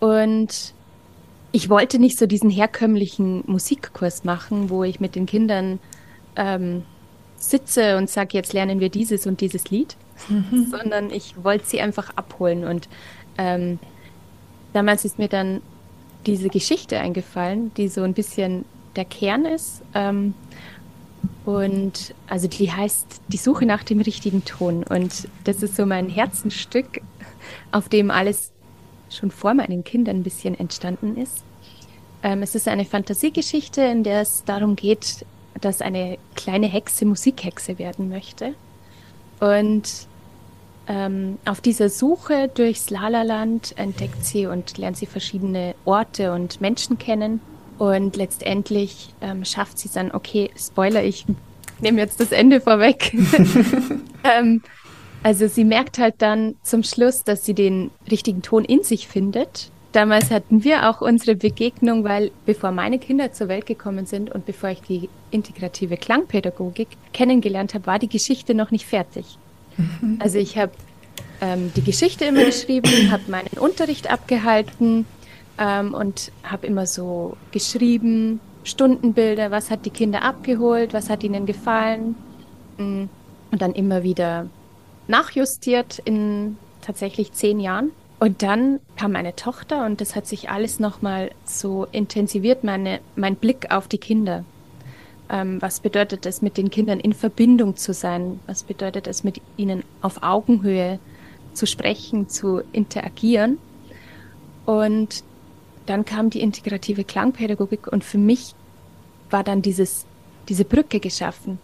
Und 0.00 0.74
ich 1.52 1.70
wollte 1.70 1.98
nicht 1.98 2.18
so 2.18 2.26
diesen 2.26 2.50
herkömmlichen 2.50 3.42
Musikkurs 3.46 4.24
machen, 4.24 4.70
wo 4.70 4.84
ich 4.84 5.00
mit 5.00 5.14
den 5.14 5.26
Kindern 5.26 5.78
ähm, 6.36 6.82
sitze 7.36 7.96
und 7.96 8.10
sage, 8.10 8.30
jetzt 8.36 8.52
lernen 8.52 8.80
wir 8.80 8.90
dieses 8.90 9.26
und 9.26 9.40
dieses 9.40 9.70
Lied, 9.70 9.96
mhm. 10.28 10.66
sondern 10.70 11.10
ich 11.10 11.42
wollte 11.42 11.66
sie 11.66 11.80
einfach 11.80 12.10
abholen. 12.16 12.64
Und 12.64 12.88
ähm, 13.38 13.78
damals 14.72 15.04
ist 15.04 15.18
mir 15.18 15.28
dann 15.28 15.60
diese 16.26 16.48
Geschichte 16.48 16.98
eingefallen, 16.98 17.72
die 17.76 17.88
so 17.88 18.02
ein 18.02 18.14
bisschen 18.14 18.64
der 18.96 19.04
Kern 19.04 19.44
ist. 19.44 19.82
Ähm, 19.94 20.34
und 21.44 22.14
also 22.28 22.46
die 22.46 22.70
heißt 22.70 23.20
Die 23.28 23.36
Suche 23.36 23.64
nach 23.64 23.82
dem 23.82 24.00
richtigen 24.00 24.44
Ton. 24.44 24.82
Und 24.82 25.28
das 25.44 25.62
ist 25.62 25.76
so 25.76 25.86
mein 25.86 26.08
Herzensstück, 26.08 27.00
auf 27.72 27.88
dem 27.88 28.10
alles 28.10 28.52
schon 29.10 29.30
vor 29.30 29.54
meinen 29.54 29.84
Kindern 29.84 30.16
ein 30.16 30.22
bisschen 30.22 30.58
entstanden 30.58 31.16
ist. 31.16 31.44
Ähm, 32.22 32.42
es 32.42 32.54
ist 32.54 32.68
eine 32.68 32.84
Fantasiegeschichte, 32.84 33.82
in 33.82 34.02
der 34.02 34.22
es 34.22 34.44
darum 34.44 34.76
geht, 34.76 35.24
dass 35.60 35.80
eine 35.80 36.18
kleine 36.34 36.66
Hexe 36.66 37.04
Musikhexe 37.04 37.78
werden 37.78 38.08
möchte. 38.08 38.54
Und 39.40 40.08
ähm, 40.88 41.38
auf 41.44 41.60
dieser 41.60 41.88
Suche 41.90 42.48
durchs 42.52 42.90
Lalaland 42.90 43.76
entdeckt 43.76 44.24
sie 44.24 44.46
und 44.46 44.78
lernt 44.78 44.96
sie 44.96 45.06
verschiedene 45.06 45.74
Orte 45.84 46.32
und 46.32 46.60
Menschen 46.60 46.98
kennen. 46.98 47.40
Und 47.78 48.16
letztendlich 48.16 49.14
ähm, 49.20 49.44
schafft 49.44 49.78
sie 49.78 49.88
es 49.88 49.94
dann, 49.94 50.10
okay, 50.10 50.50
Spoiler, 50.56 51.04
ich 51.04 51.26
nehme 51.80 52.00
jetzt 52.00 52.18
das 52.18 52.32
Ende 52.32 52.60
vorweg. 52.60 53.12
ähm, 54.24 54.62
also 55.22 55.48
sie 55.48 55.64
merkt 55.64 55.98
halt 55.98 56.16
dann 56.18 56.56
zum 56.62 56.82
Schluss, 56.82 57.24
dass 57.24 57.44
sie 57.44 57.54
den 57.54 57.90
richtigen 58.10 58.42
Ton 58.42 58.64
in 58.64 58.82
sich 58.82 59.08
findet 59.08 59.70
Damals 59.92 60.30
hatten 60.30 60.64
wir 60.64 60.88
auch 60.88 61.00
unsere 61.00 61.34
Begegnung, 61.34 62.04
weil 62.04 62.30
bevor 62.44 62.72
meine 62.72 62.98
Kinder 62.98 63.32
zur 63.32 63.48
Welt 63.48 63.64
gekommen 63.64 64.04
sind 64.04 64.30
und 64.30 64.44
bevor 64.44 64.70
ich 64.70 64.82
die 64.82 65.08
integrative 65.30 65.96
Klangpädagogik 65.96 66.88
kennengelernt 67.14 67.72
habe, 67.72 67.86
war 67.86 67.98
die 67.98 68.08
Geschichte 68.08 68.54
noch 68.54 68.70
nicht 68.70 68.84
fertig. 68.84 69.38
Mhm. 69.76 70.18
Also 70.18 70.38
ich 70.38 70.58
habe 70.58 70.72
ähm, 71.40 71.72
die 71.74 71.82
Geschichte 71.82 72.26
immer 72.26 72.44
geschrieben, 72.44 73.10
habe 73.10 73.22
meinen 73.28 73.58
Unterricht 73.58 74.10
abgehalten 74.10 75.06
ähm, 75.58 75.94
und 75.94 76.32
habe 76.42 76.66
immer 76.66 76.86
so 76.86 77.38
geschrieben, 77.50 78.40
Stundenbilder, 78.64 79.50
was 79.50 79.70
hat 79.70 79.86
die 79.86 79.90
Kinder 79.90 80.22
abgeholt, 80.22 80.92
was 80.92 81.08
hat 81.08 81.24
ihnen 81.24 81.46
gefallen 81.46 82.14
mm, 82.76 83.04
und 83.52 83.62
dann 83.62 83.72
immer 83.72 84.02
wieder 84.02 84.48
nachjustiert 85.08 85.98
in 86.04 86.56
tatsächlich 86.80 87.32
zehn 87.32 87.60
Jahren. 87.60 87.90
Und 88.20 88.42
dann 88.42 88.80
kam 88.96 89.12
meine 89.12 89.36
Tochter 89.36 89.86
und 89.86 90.00
das 90.00 90.16
hat 90.16 90.26
sich 90.26 90.50
alles 90.50 90.80
nochmal 90.80 91.30
so 91.44 91.86
intensiviert, 91.92 92.64
meine, 92.64 93.00
mein 93.14 93.36
Blick 93.36 93.70
auf 93.70 93.86
die 93.86 93.98
Kinder. 93.98 94.44
Ähm, 95.30 95.60
was 95.60 95.80
bedeutet 95.80 96.26
es, 96.26 96.42
mit 96.42 96.56
den 96.56 96.70
Kindern 96.70 97.00
in 97.00 97.12
Verbindung 97.12 97.76
zu 97.76 97.92
sein? 97.92 98.40
Was 98.46 98.62
bedeutet 98.64 99.06
es, 99.06 99.24
mit 99.24 99.40
ihnen 99.56 99.84
auf 100.00 100.22
Augenhöhe 100.22 100.98
zu 101.52 101.66
sprechen, 101.66 102.28
zu 102.28 102.62
interagieren? 102.72 103.58
Und 104.66 105.22
dann 105.86 106.04
kam 106.04 106.30
die 106.30 106.40
integrative 106.40 107.04
Klangpädagogik 107.04 107.86
und 107.86 108.04
für 108.04 108.18
mich 108.18 108.54
war 109.30 109.44
dann 109.44 109.62
dieses, 109.62 110.06
diese 110.48 110.64
Brücke 110.64 110.98
geschaffen. 111.00 111.58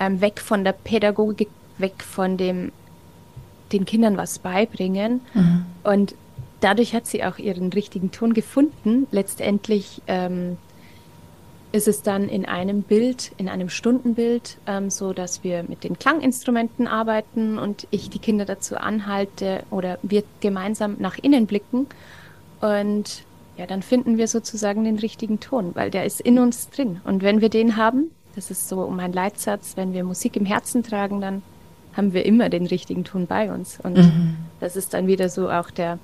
Ähm, 0.00 0.20
weg 0.20 0.40
von 0.40 0.64
der 0.64 0.72
Pädagogik, 0.72 1.48
weg 1.78 2.02
von 2.02 2.36
dem 2.36 2.72
den 3.72 3.84
Kindern 3.84 4.16
was 4.16 4.38
beibringen. 4.38 5.20
Mhm. 5.34 5.64
Und 5.82 6.14
dadurch 6.60 6.94
hat 6.94 7.06
sie 7.06 7.24
auch 7.24 7.38
ihren 7.38 7.72
richtigen 7.72 8.10
Ton 8.10 8.32
gefunden. 8.32 9.06
Letztendlich 9.10 10.02
ähm, 10.06 10.56
ist 11.72 11.88
es 11.88 12.02
dann 12.02 12.28
in 12.28 12.46
einem 12.46 12.82
Bild, 12.82 13.32
in 13.36 13.48
einem 13.48 13.68
Stundenbild, 13.68 14.58
ähm, 14.66 14.90
so 14.90 15.12
dass 15.12 15.42
wir 15.42 15.64
mit 15.64 15.82
den 15.82 15.98
Klanginstrumenten 15.98 16.86
arbeiten 16.86 17.58
und 17.58 17.88
ich 17.90 18.10
die 18.10 18.20
Kinder 18.20 18.44
dazu 18.44 18.76
anhalte 18.76 19.64
oder 19.70 19.98
wir 20.02 20.22
gemeinsam 20.40 20.96
nach 21.00 21.18
innen 21.18 21.46
blicken. 21.46 21.86
Und 22.60 23.24
ja, 23.56 23.66
dann 23.66 23.82
finden 23.82 24.18
wir 24.18 24.28
sozusagen 24.28 24.84
den 24.84 24.98
richtigen 24.98 25.40
Ton, 25.40 25.72
weil 25.74 25.90
der 25.90 26.04
ist 26.04 26.20
in 26.20 26.38
uns 26.38 26.70
drin. 26.70 27.00
Und 27.04 27.22
wenn 27.22 27.40
wir 27.40 27.48
den 27.48 27.76
haben, 27.76 28.10
das 28.36 28.50
ist 28.50 28.68
so 28.68 28.88
mein 28.88 29.12
Leitsatz, 29.12 29.76
wenn 29.76 29.92
wir 29.92 30.04
Musik 30.04 30.36
im 30.36 30.44
Herzen 30.44 30.82
tragen, 30.82 31.20
dann 31.20 31.42
haben 31.96 32.12
wir 32.12 32.26
immer 32.26 32.48
den 32.48 32.66
richtigen 32.66 33.04
Ton 33.04 33.26
bei 33.26 33.52
uns. 33.52 33.78
Und 33.82 33.96
mhm. 33.96 34.36
das 34.60 34.76
ist 34.76 34.94
dann 34.94 35.06
wieder 35.06 35.28
so 35.28 35.50
auch 35.50 35.70
der, 35.70 35.98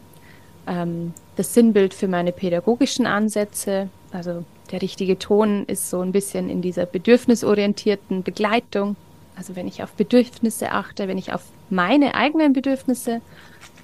ähm, 0.66 1.12
das 1.36 1.54
Sinnbild 1.54 1.94
für 1.94 2.08
meine 2.08 2.32
pädagogischen 2.32 3.06
Ansätze. 3.06 3.88
Also 4.12 4.44
der 4.70 4.82
richtige 4.82 5.18
Ton 5.18 5.64
ist 5.66 5.90
so 5.90 6.00
ein 6.00 6.12
bisschen 6.12 6.48
in 6.48 6.62
dieser 6.62 6.86
bedürfnisorientierten 6.86 8.22
Begleitung. 8.22 8.96
Also 9.36 9.56
wenn 9.56 9.66
ich 9.66 9.82
auf 9.82 9.92
Bedürfnisse 9.92 10.72
achte, 10.72 11.08
wenn 11.08 11.18
ich 11.18 11.32
auf 11.32 11.42
meine 11.70 12.14
eigenen 12.14 12.52
Bedürfnisse 12.52 13.20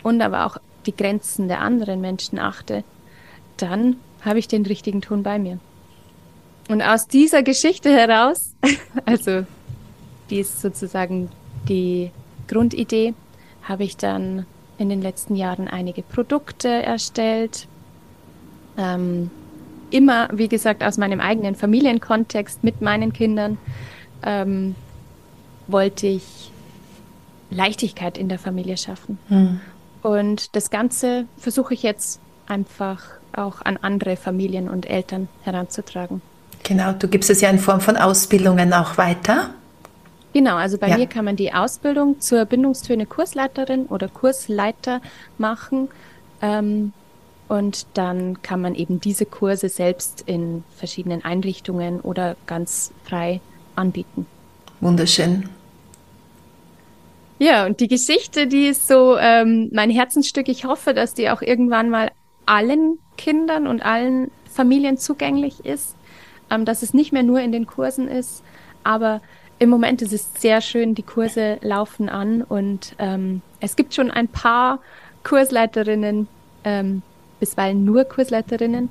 und 0.02 0.20
aber 0.22 0.46
auch 0.46 0.58
die 0.86 0.94
Grenzen 0.94 1.48
der 1.48 1.60
anderen 1.60 2.00
Menschen 2.00 2.38
achte, 2.38 2.84
dann 3.56 3.96
habe 4.22 4.38
ich 4.38 4.48
den 4.48 4.66
richtigen 4.66 5.00
Ton 5.00 5.22
bei 5.22 5.38
mir. 5.38 5.58
Und 6.68 6.82
aus 6.82 7.06
dieser 7.06 7.42
Geschichte 7.42 7.90
heraus, 7.90 8.54
also 9.06 9.44
die 10.30 10.40
ist 10.40 10.60
sozusagen 10.60 11.30
die 11.68 12.10
Grundidee 12.48 13.14
habe 13.62 13.84
ich 13.84 13.96
dann 13.96 14.46
in 14.78 14.88
den 14.88 15.02
letzten 15.02 15.36
Jahren 15.36 15.68
einige 15.68 16.02
Produkte 16.02 16.68
erstellt. 16.68 17.66
Ähm, 18.76 19.30
immer, 19.90 20.28
wie 20.32 20.48
gesagt, 20.48 20.84
aus 20.84 20.98
meinem 20.98 21.20
eigenen 21.20 21.54
Familienkontext 21.54 22.62
mit 22.62 22.80
meinen 22.80 23.12
Kindern 23.12 23.58
ähm, 24.22 24.74
wollte 25.66 26.06
ich 26.06 26.50
Leichtigkeit 27.50 28.18
in 28.18 28.28
der 28.28 28.38
Familie 28.38 28.76
schaffen. 28.76 29.18
Mhm. 29.28 29.60
Und 30.02 30.54
das 30.54 30.70
Ganze 30.70 31.26
versuche 31.38 31.74
ich 31.74 31.82
jetzt 31.82 32.20
einfach 32.46 33.02
auch 33.34 33.62
an 33.62 33.76
andere 33.80 34.16
Familien 34.16 34.68
und 34.68 34.88
Eltern 34.88 35.28
heranzutragen. 35.42 36.22
Genau, 36.62 36.92
du 36.92 37.08
gibst 37.08 37.30
es 37.30 37.40
ja 37.40 37.50
in 37.50 37.58
Form 37.58 37.80
von 37.80 37.96
Ausbildungen 37.96 38.72
auch 38.72 38.98
weiter. 38.98 39.50
Genau, 40.36 40.56
also 40.56 40.76
bei 40.76 40.90
ja. 40.90 40.98
mir 40.98 41.06
kann 41.06 41.24
man 41.24 41.36
die 41.36 41.54
Ausbildung 41.54 42.20
zur 42.20 42.44
Bindungstöne 42.44 43.06
Kursleiterin 43.06 43.86
oder 43.86 44.06
Kursleiter 44.06 45.00
machen. 45.38 45.88
Ähm, 46.42 46.92
und 47.48 47.86
dann 47.94 48.42
kann 48.42 48.60
man 48.60 48.74
eben 48.74 49.00
diese 49.00 49.24
Kurse 49.24 49.70
selbst 49.70 50.24
in 50.26 50.62
verschiedenen 50.76 51.24
Einrichtungen 51.24 52.02
oder 52.02 52.36
ganz 52.46 52.92
frei 53.04 53.40
anbieten. 53.76 54.26
Wunderschön. 54.82 55.48
Ja, 57.38 57.64
und 57.64 57.80
die 57.80 57.88
Geschichte, 57.88 58.46
die 58.46 58.66
ist 58.66 58.88
so 58.88 59.16
ähm, 59.16 59.70
mein 59.72 59.88
Herzensstück. 59.88 60.50
Ich 60.50 60.66
hoffe, 60.66 60.92
dass 60.92 61.14
die 61.14 61.30
auch 61.30 61.40
irgendwann 61.40 61.88
mal 61.88 62.10
allen 62.44 62.98
Kindern 63.16 63.66
und 63.66 63.80
allen 63.80 64.30
Familien 64.52 64.98
zugänglich 64.98 65.64
ist, 65.64 65.96
ähm, 66.50 66.66
dass 66.66 66.82
es 66.82 66.92
nicht 66.92 67.10
mehr 67.10 67.22
nur 67.22 67.40
in 67.40 67.52
den 67.52 67.66
Kursen 67.66 68.06
ist, 68.06 68.42
aber 68.84 69.22
im 69.58 69.70
Moment 69.70 70.02
ist 70.02 70.12
es 70.12 70.30
sehr 70.38 70.60
schön, 70.60 70.94
die 70.94 71.02
Kurse 71.02 71.58
laufen 71.62 72.08
an 72.08 72.42
und 72.42 72.94
ähm, 72.98 73.40
es 73.60 73.76
gibt 73.76 73.94
schon 73.94 74.10
ein 74.10 74.28
paar 74.28 74.80
Kursleiterinnen, 75.24 76.28
ähm, 76.64 77.02
bisweilen 77.40 77.84
nur 77.84 78.04
Kursleiterinnen, 78.04 78.90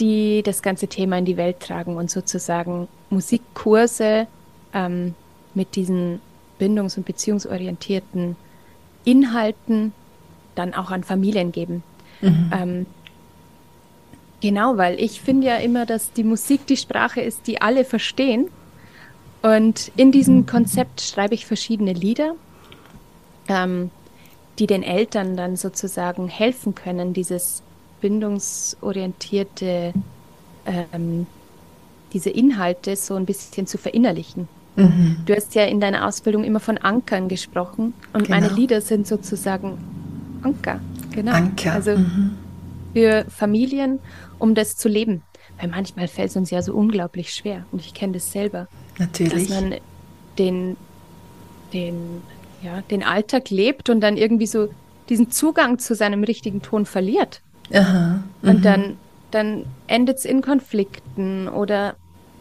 die 0.00 0.42
das 0.42 0.62
ganze 0.62 0.88
Thema 0.88 1.18
in 1.18 1.24
die 1.24 1.36
Welt 1.36 1.60
tragen 1.60 1.96
und 1.96 2.10
sozusagen 2.10 2.88
Musikkurse 3.10 4.26
ähm, 4.74 5.14
mit 5.54 5.76
diesen 5.76 6.20
bindungs- 6.58 6.96
und 6.96 7.06
beziehungsorientierten 7.06 8.36
Inhalten 9.04 9.92
dann 10.56 10.74
auch 10.74 10.90
an 10.90 11.04
Familien 11.04 11.52
geben. 11.52 11.84
Mhm. 12.20 12.50
Ähm, 12.52 12.86
genau, 14.40 14.76
weil 14.76 14.98
ich 14.98 15.20
finde 15.20 15.46
ja 15.46 15.56
immer, 15.56 15.86
dass 15.86 16.12
die 16.12 16.24
Musik 16.24 16.66
die 16.66 16.76
Sprache 16.76 17.20
ist, 17.20 17.46
die 17.46 17.60
alle 17.60 17.84
verstehen 17.84 18.48
und 19.46 19.92
in 19.96 20.10
diesem 20.10 20.44
Konzept 20.46 21.00
schreibe 21.00 21.34
ich 21.34 21.46
verschiedene 21.46 21.92
Lieder, 21.92 22.34
ähm, 23.46 23.90
die 24.58 24.66
den 24.66 24.82
Eltern 24.82 25.36
dann 25.36 25.54
sozusagen 25.56 26.26
helfen 26.26 26.74
können, 26.74 27.12
dieses 27.12 27.62
bindungsorientierte, 28.00 29.92
ähm, 30.66 31.26
diese 32.12 32.30
Inhalte 32.30 32.96
so 32.96 33.14
ein 33.14 33.24
bisschen 33.24 33.68
zu 33.68 33.78
verinnerlichen. 33.78 34.48
Mhm. 34.74 35.18
Du 35.26 35.36
hast 35.36 35.54
ja 35.54 35.64
in 35.64 35.80
deiner 35.80 36.08
Ausbildung 36.08 36.42
immer 36.42 36.60
von 36.60 36.76
Ankern 36.78 37.28
gesprochen 37.28 37.94
und 38.12 38.24
genau. 38.24 38.40
meine 38.40 38.52
Lieder 38.52 38.80
sind 38.80 39.06
sozusagen 39.06 39.78
Anker. 40.42 40.80
Genau. 41.12 41.32
Anker. 41.32 41.72
Also 41.72 41.96
mhm. 41.96 42.36
für 42.94 43.24
Familien, 43.28 44.00
um 44.40 44.56
das 44.56 44.76
zu 44.76 44.88
leben. 44.88 45.22
weil 45.60 45.68
manchmal 45.68 46.08
fällt 46.08 46.30
es 46.30 46.36
uns 46.36 46.50
ja 46.50 46.62
so 46.62 46.74
unglaublich 46.74 47.32
schwer 47.32 47.64
und 47.70 47.80
ich 47.80 47.94
kenne 47.94 48.14
das 48.14 48.32
selber. 48.32 48.66
Natürlich. 48.98 49.48
Dass 49.48 49.60
man 49.60 49.74
den, 50.38 50.76
den, 51.72 52.22
ja, 52.62 52.82
den 52.82 53.02
Alltag 53.02 53.50
lebt 53.50 53.90
und 53.90 54.00
dann 54.00 54.16
irgendwie 54.16 54.46
so 54.46 54.68
diesen 55.08 55.30
Zugang 55.30 55.78
zu 55.78 55.94
seinem 55.94 56.24
richtigen 56.24 56.62
Ton 56.62 56.86
verliert. 56.86 57.42
Aha, 57.72 58.22
und 58.42 58.64
dann, 58.64 58.80
mhm. 58.80 58.96
dann 59.30 59.64
endet 59.86 60.18
es 60.18 60.24
in 60.24 60.40
Konflikten 60.40 61.48
oder, 61.48 61.96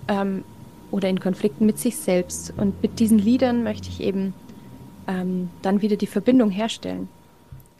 ähm, 0.08 0.44
oder 0.92 1.10
in 1.10 1.20
Konflikten 1.20 1.66
mit 1.66 1.80
sich 1.80 1.98
selbst. 1.98 2.54
Und 2.58 2.82
mit 2.82 3.00
diesen 3.00 3.18
Liedern 3.18 3.64
möchte 3.64 3.90
ich 3.90 4.02
eben 4.02 4.34
ähm, 5.08 5.50
dann 5.62 5.82
wieder 5.82 5.96
die 5.96 6.08
Verbindung 6.08 6.50
herstellen. 6.50 7.10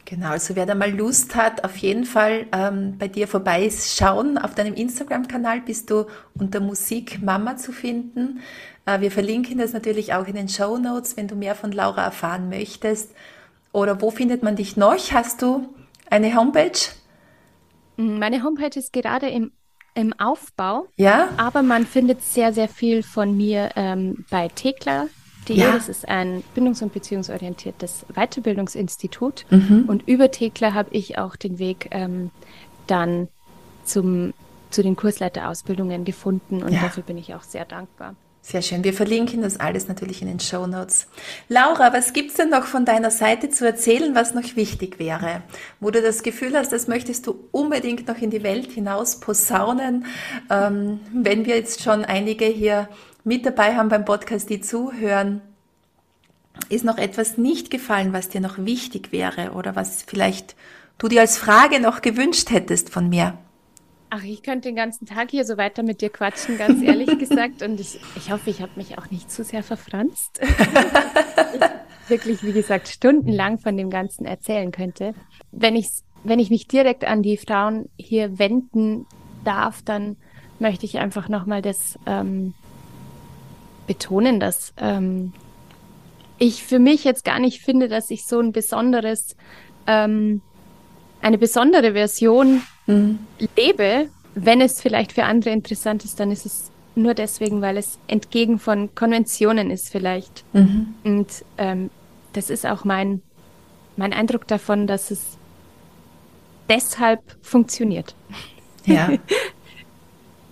Genau, 0.06 0.30
also 0.30 0.54
wer 0.54 0.66
da 0.66 0.76
mal 0.76 0.92
Lust 0.92 1.34
hat, 1.34 1.64
auf 1.64 1.76
jeden 1.78 2.04
Fall 2.04 2.46
ähm, 2.52 2.96
bei 2.96 3.08
dir 3.08 3.26
vorbeischauen. 3.26 4.38
Auf 4.38 4.54
deinem 4.54 4.74
Instagram-Kanal 4.74 5.62
bist 5.62 5.90
du 5.90 6.06
unter 6.38 6.60
Musik 6.60 7.20
Mama 7.22 7.56
zu 7.56 7.72
finden. 7.72 8.40
Äh, 8.86 9.00
wir 9.00 9.10
verlinken 9.10 9.58
das 9.58 9.72
natürlich 9.72 10.14
auch 10.14 10.28
in 10.28 10.36
den 10.36 10.48
Show 10.48 10.78
Notes, 10.78 11.16
wenn 11.16 11.26
du 11.26 11.34
mehr 11.34 11.56
von 11.56 11.72
Laura 11.72 12.04
erfahren 12.04 12.48
möchtest. 12.48 13.10
Oder 13.72 14.00
wo 14.00 14.12
findet 14.12 14.44
man 14.44 14.54
dich 14.54 14.76
noch? 14.76 14.96
Hast 15.10 15.42
du 15.42 15.74
eine 16.08 16.36
Homepage? 16.36 16.78
Meine 17.96 18.44
Homepage 18.44 18.78
ist 18.78 18.92
gerade 18.92 19.28
im, 19.28 19.50
im 19.94 20.12
Aufbau. 20.20 20.86
Ja. 20.94 21.30
Aber 21.36 21.62
man 21.62 21.84
findet 21.84 22.22
sehr, 22.22 22.52
sehr 22.52 22.68
viel 22.68 23.02
von 23.02 23.36
mir 23.36 23.70
ähm, 23.74 24.24
bei 24.30 24.46
Tekla 24.54 25.08
DE, 25.48 25.54
ja. 25.54 25.72
das 25.72 25.88
ist 25.88 26.08
ein 26.08 26.42
bindungs- 26.54 26.82
und 26.82 26.92
beziehungsorientiertes 26.92 28.06
Weiterbildungsinstitut. 28.14 29.46
Mhm. 29.50 29.84
Und 29.86 30.06
über 30.08 30.30
Tekla 30.30 30.74
habe 30.74 30.90
ich 30.92 31.18
auch 31.18 31.36
den 31.36 31.58
Weg 31.58 31.88
ähm, 31.90 32.30
dann 32.86 33.28
zum, 33.84 34.34
zu 34.70 34.82
den 34.82 34.96
Kursleiterausbildungen 34.96 36.04
gefunden 36.04 36.62
und 36.62 36.72
ja. 36.72 36.82
dafür 36.82 37.02
bin 37.02 37.18
ich 37.18 37.34
auch 37.34 37.42
sehr 37.42 37.64
dankbar. 37.64 38.14
Sehr 38.48 38.62
schön. 38.62 38.84
Wir 38.84 38.92
verlinken 38.92 39.42
das 39.42 39.58
alles 39.58 39.88
natürlich 39.88 40.22
in 40.22 40.28
den 40.28 40.38
Show 40.38 40.68
Notes. 40.68 41.08
Laura, 41.48 41.92
was 41.92 42.12
gibt's 42.12 42.34
denn 42.34 42.48
noch 42.48 42.64
von 42.64 42.84
deiner 42.84 43.10
Seite 43.10 43.50
zu 43.50 43.66
erzählen, 43.66 44.14
was 44.14 44.34
noch 44.34 44.54
wichtig 44.54 45.00
wäre? 45.00 45.42
Wo 45.80 45.90
du 45.90 46.00
das 46.00 46.22
Gefühl 46.22 46.56
hast, 46.56 46.72
das 46.72 46.86
möchtest 46.86 47.26
du 47.26 47.40
unbedingt 47.50 48.06
noch 48.06 48.18
in 48.18 48.30
die 48.30 48.44
Welt 48.44 48.70
hinaus 48.70 49.18
posaunen, 49.18 50.06
ähm, 50.48 51.00
wenn 51.12 51.44
wir 51.44 51.56
jetzt 51.56 51.82
schon 51.82 52.04
einige 52.04 52.44
hier 52.44 52.88
mit 53.26 53.44
dabei 53.44 53.74
haben 53.74 53.88
beim 53.88 54.04
Podcast, 54.04 54.48
die 54.48 54.60
zuhören, 54.60 55.42
ist 56.68 56.84
noch 56.84 56.96
etwas 56.96 57.36
nicht 57.36 57.70
gefallen, 57.70 58.12
was 58.12 58.28
dir 58.28 58.40
noch 58.40 58.56
wichtig 58.58 59.12
wäre 59.12 59.50
oder 59.52 59.76
was 59.76 60.02
vielleicht 60.02 60.54
du 60.98 61.08
dir 61.08 61.20
als 61.20 61.36
Frage 61.36 61.80
noch 61.80 62.02
gewünscht 62.02 62.50
hättest 62.50 62.88
von 62.90 63.08
mir? 63.08 63.36
Ach, 64.10 64.22
ich 64.22 64.44
könnte 64.44 64.68
den 64.68 64.76
ganzen 64.76 65.06
Tag 65.06 65.32
hier 65.32 65.44
so 65.44 65.56
weiter 65.56 65.82
mit 65.82 66.00
dir 66.00 66.10
quatschen, 66.10 66.56
ganz 66.56 66.80
ehrlich 66.80 67.18
gesagt. 67.18 67.62
Und 67.62 67.80
ich, 67.80 67.98
ich 68.16 68.30
hoffe, 68.30 68.48
ich 68.48 68.62
habe 68.62 68.72
mich 68.76 68.96
auch 68.96 69.10
nicht 69.10 69.30
zu 69.30 69.42
sehr 69.42 69.64
verfranst. 69.64 70.40
wirklich, 72.08 72.44
wie 72.44 72.52
gesagt, 72.52 72.86
stundenlang 72.86 73.58
von 73.58 73.76
dem 73.76 73.90
Ganzen 73.90 74.24
erzählen 74.24 74.70
könnte. 74.70 75.14
Wenn 75.50 75.74
ich, 75.74 75.88
wenn 76.22 76.38
ich 76.38 76.50
mich 76.50 76.68
direkt 76.68 77.04
an 77.04 77.22
die 77.22 77.36
Frauen 77.36 77.88
hier 77.98 78.38
wenden 78.38 79.06
darf, 79.44 79.82
dann 79.82 80.16
möchte 80.60 80.86
ich 80.86 80.98
einfach 80.98 81.28
nochmal 81.28 81.60
das 81.60 81.98
ähm, 82.06 82.54
betonen, 83.86 84.40
dass 84.40 84.72
ähm, 84.76 85.32
ich 86.38 86.64
für 86.64 86.78
mich 86.78 87.04
jetzt 87.04 87.24
gar 87.24 87.38
nicht 87.38 87.62
finde, 87.62 87.88
dass 87.88 88.10
ich 88.10 88.26
so 88.26 88.38
ein 88.40 88.52
besonderes, 88.52 89.36
ähm, 89.86 90.42
eine 91.22 91.38
besondere 91.38 91.92
Version 91.92 92.62
mhm. 92.86 93.18
lebe. 93.56 94.08
Wenn 94.34 94.60
es 94.60 94.80
vielleicht 94.80 95.12
für 95.12 95.24
andere 95.24 95.50
interessant 95.50 96.04
ist, 96.04 96.20
dann 96.20 96.30
ist 96.30 96.44
es 96.44 96.70
nur 96.94 97.14
deswegen, 97.14 97.62
weil 97.62 97.76
es 97.76 97.98
entgegen 98.06 98.58
von 98.58 98.94
Konventionen 98.94 99.70
ist 99.70 99.88
vielleicht. 99.88 100.44
Mhm. 100.52 100.94
Und 101.04 101.44
ähm, 101.58 101.90
das 102.32 102.50
ist 102.50 102.66
auch 102.66 102.84
mein, 102.84 103.22
mein 103.96 104.12
Eindruck 104.12 104.46
davon, 104.46 104.86
dass 104.86 105.10
es 105.10 105.38
deshalb 106.68 107.20
funktioniert. 107.40 108.14
Ja. 108.84 109.10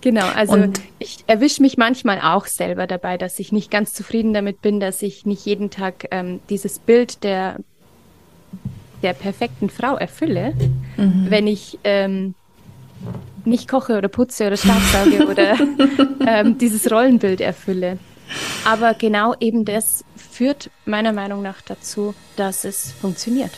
Genau, 0.05 0.27
also 0.35 0.53
und 0.53 0.79
ich 0.99 1.23
erwische 1.25 1.63
mich 1.63 1.77
manchmal 1.77 2.21
auch 2.21 2.45
selber 2.45 2.85
dabei, 2.85 3.17
dass 3.17 3.39
ich 3.39 3.51
nicht 3.51 3.71
ganz 3.71 3.91
zufrieden 3.91 4.35
damit 4.35 4.61
bin, 4.61 4.79
dass 4.79 5.01
ich 5.01 5.25
nicht 5.25 5.43
jeden 5.47 5.71
Tag 5.71 6.05
ähm, 6.11 6.41
dieses 6.47 6.77
Bild 6.77 7.23
der, 7.23 7.55
der 9.01 9.13
perfekten 9.13 9.67
Frau 9.67 9.95
erfülle, 9.95 10.53
mhm. 10.95 11.25
wenn 11.29 11.47
ich 11.47 11.79
ähm, 11.83 12.35
nicht 13.45 13.67
koche 13.67 13.97
oder 13.97 14.07
putze 14.07 14.45
oder 14.45 14.57
staubsauge 14.57 15.27
oder 15.31 15.57
ähm, 16.27 16.59
dieses 16.59 16.91
Rollenbild 16.91 17.41
erfülle. 17.41 17.97
Aber 18.63 18.93
genau 18.93 19.33
eben 19.39 19.65
das 19.65 20.05
führt 20.15 20.69
meiner 20.85 21.13
Meinung 21.13 21.41
nach 21.41 21.61
dazu, 21.61 22.13
dass 22.35 22.63
es 22.63 22.91
funktioniert. 22.91 23.57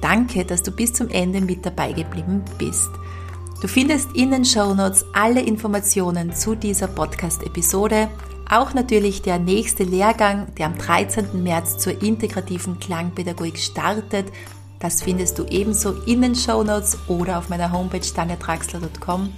Danke, 0.00 0.46
dass 0.46 0.62
du 0.62 0.70
bis 0.70 0.94
zum 0.94 1.10
Ende 1.10 1.42
mit 1.42 1.66
dabei 1.66 1.92
geblieben 1.92 2.42
bist. 2.56 2.88
Du 3.60 3.68
findest 3.68 4.12
in 4.14 4.30
den 4.30 4.46
Show 4.46 4.72
Notes 4.72 5.04
alle 5.12 5.42
Informationen 5.42 6.34
zu 6.34 6.54
dieser 6.54 6.86
Podcast-Episode, 6.86 8.08
auch 8.48 8.72
natürlich 8.72 9.20
der 9.20 9.38
nächste 9.38 9.84
Lehrgang, 9.84 10.46
der 10.56 10.64
am 10.64 10.78
13. 10.78 11.42
März 11.42 11.76
zur 11.76 12.02
integrativen 12.02 12.80
Klangpädagogik 12.80 13.58
startet. 13.58 14.32
Das 14.78 15.02
findest 15.02 15.38
du 15.38 15.44
ebenso 15.44 15.92
in 16.06 16.22
den 16.22 16.34
Show 16.34 16.64
Notes 16.64 16.96
oder 17.06 17.36
auf 17.36 17.50
meiner 17.50 17.70
Homepage 17.70 18.00
tanjatraxler.com. 18.00 19.30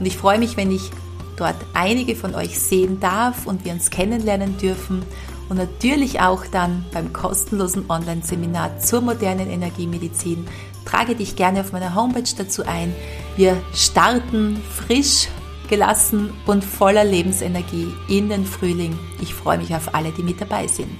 Und 0.00 0.06
ich 0.06 0.16
freue 0.16 0.40
mich, 0.40 0.56
wenn 0.56 0.72
ich 0.72 0.90
dort 1.36 1.56
einige 1.72 2.16
von 2.16 2.34
euch 2.34 2.58
sehen 2.58 2.98
darf 2.98 3.46
und 3.46 3.64
wir 3.64 3.72
uns 3.72 3.90
kennenlernen 3.90 4.58
dürfen 4.58 5.04
und 5.48 5.56
natürlich 5.56 6.20
auch 6.20 6.44
dann 6.46 6.84
beim 6.92 7.12
kostenlosen 7.12 7.88
Online-Seminar 7.88 8.80
zur 8.80 9.00
modernen 9.00 9.48
Energiemedizin. 9.48 10.46
Trage 10.88 11.14
dich 11.14 11.36
gerne 11.36 11.60
auf 11.60 11.72
meiner 11.72 11.94
Homepage 11.94 12.34
dazu 12.36 12.64
ein. 12.64 12.94
Wir 13.36 13.60
starten 13.74 14.62
frisch, 14.74 15.28
gelassen 15.68 16.32
und 16.46 16.64
voller 16.64 17.04
Lebensenergie 17.04 17.92
in 18.08 18.30
den 18.30 18.46
Frühling. 18.46 18.98
Ich 19.20 19.34
freue 19.34 19.58
mich 19.58 19.74
auf 19.74 19.94
alle, 19.94 20.12
die 20.12 20.22
mit 20.22 20.40
dabei 20.40 20.66
sind. 20.66 20.90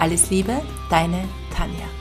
Alles 0.00 0.30
Liebe, 0.30 0.60
deine 0.90 1.22
Tanja. 1.56 1.97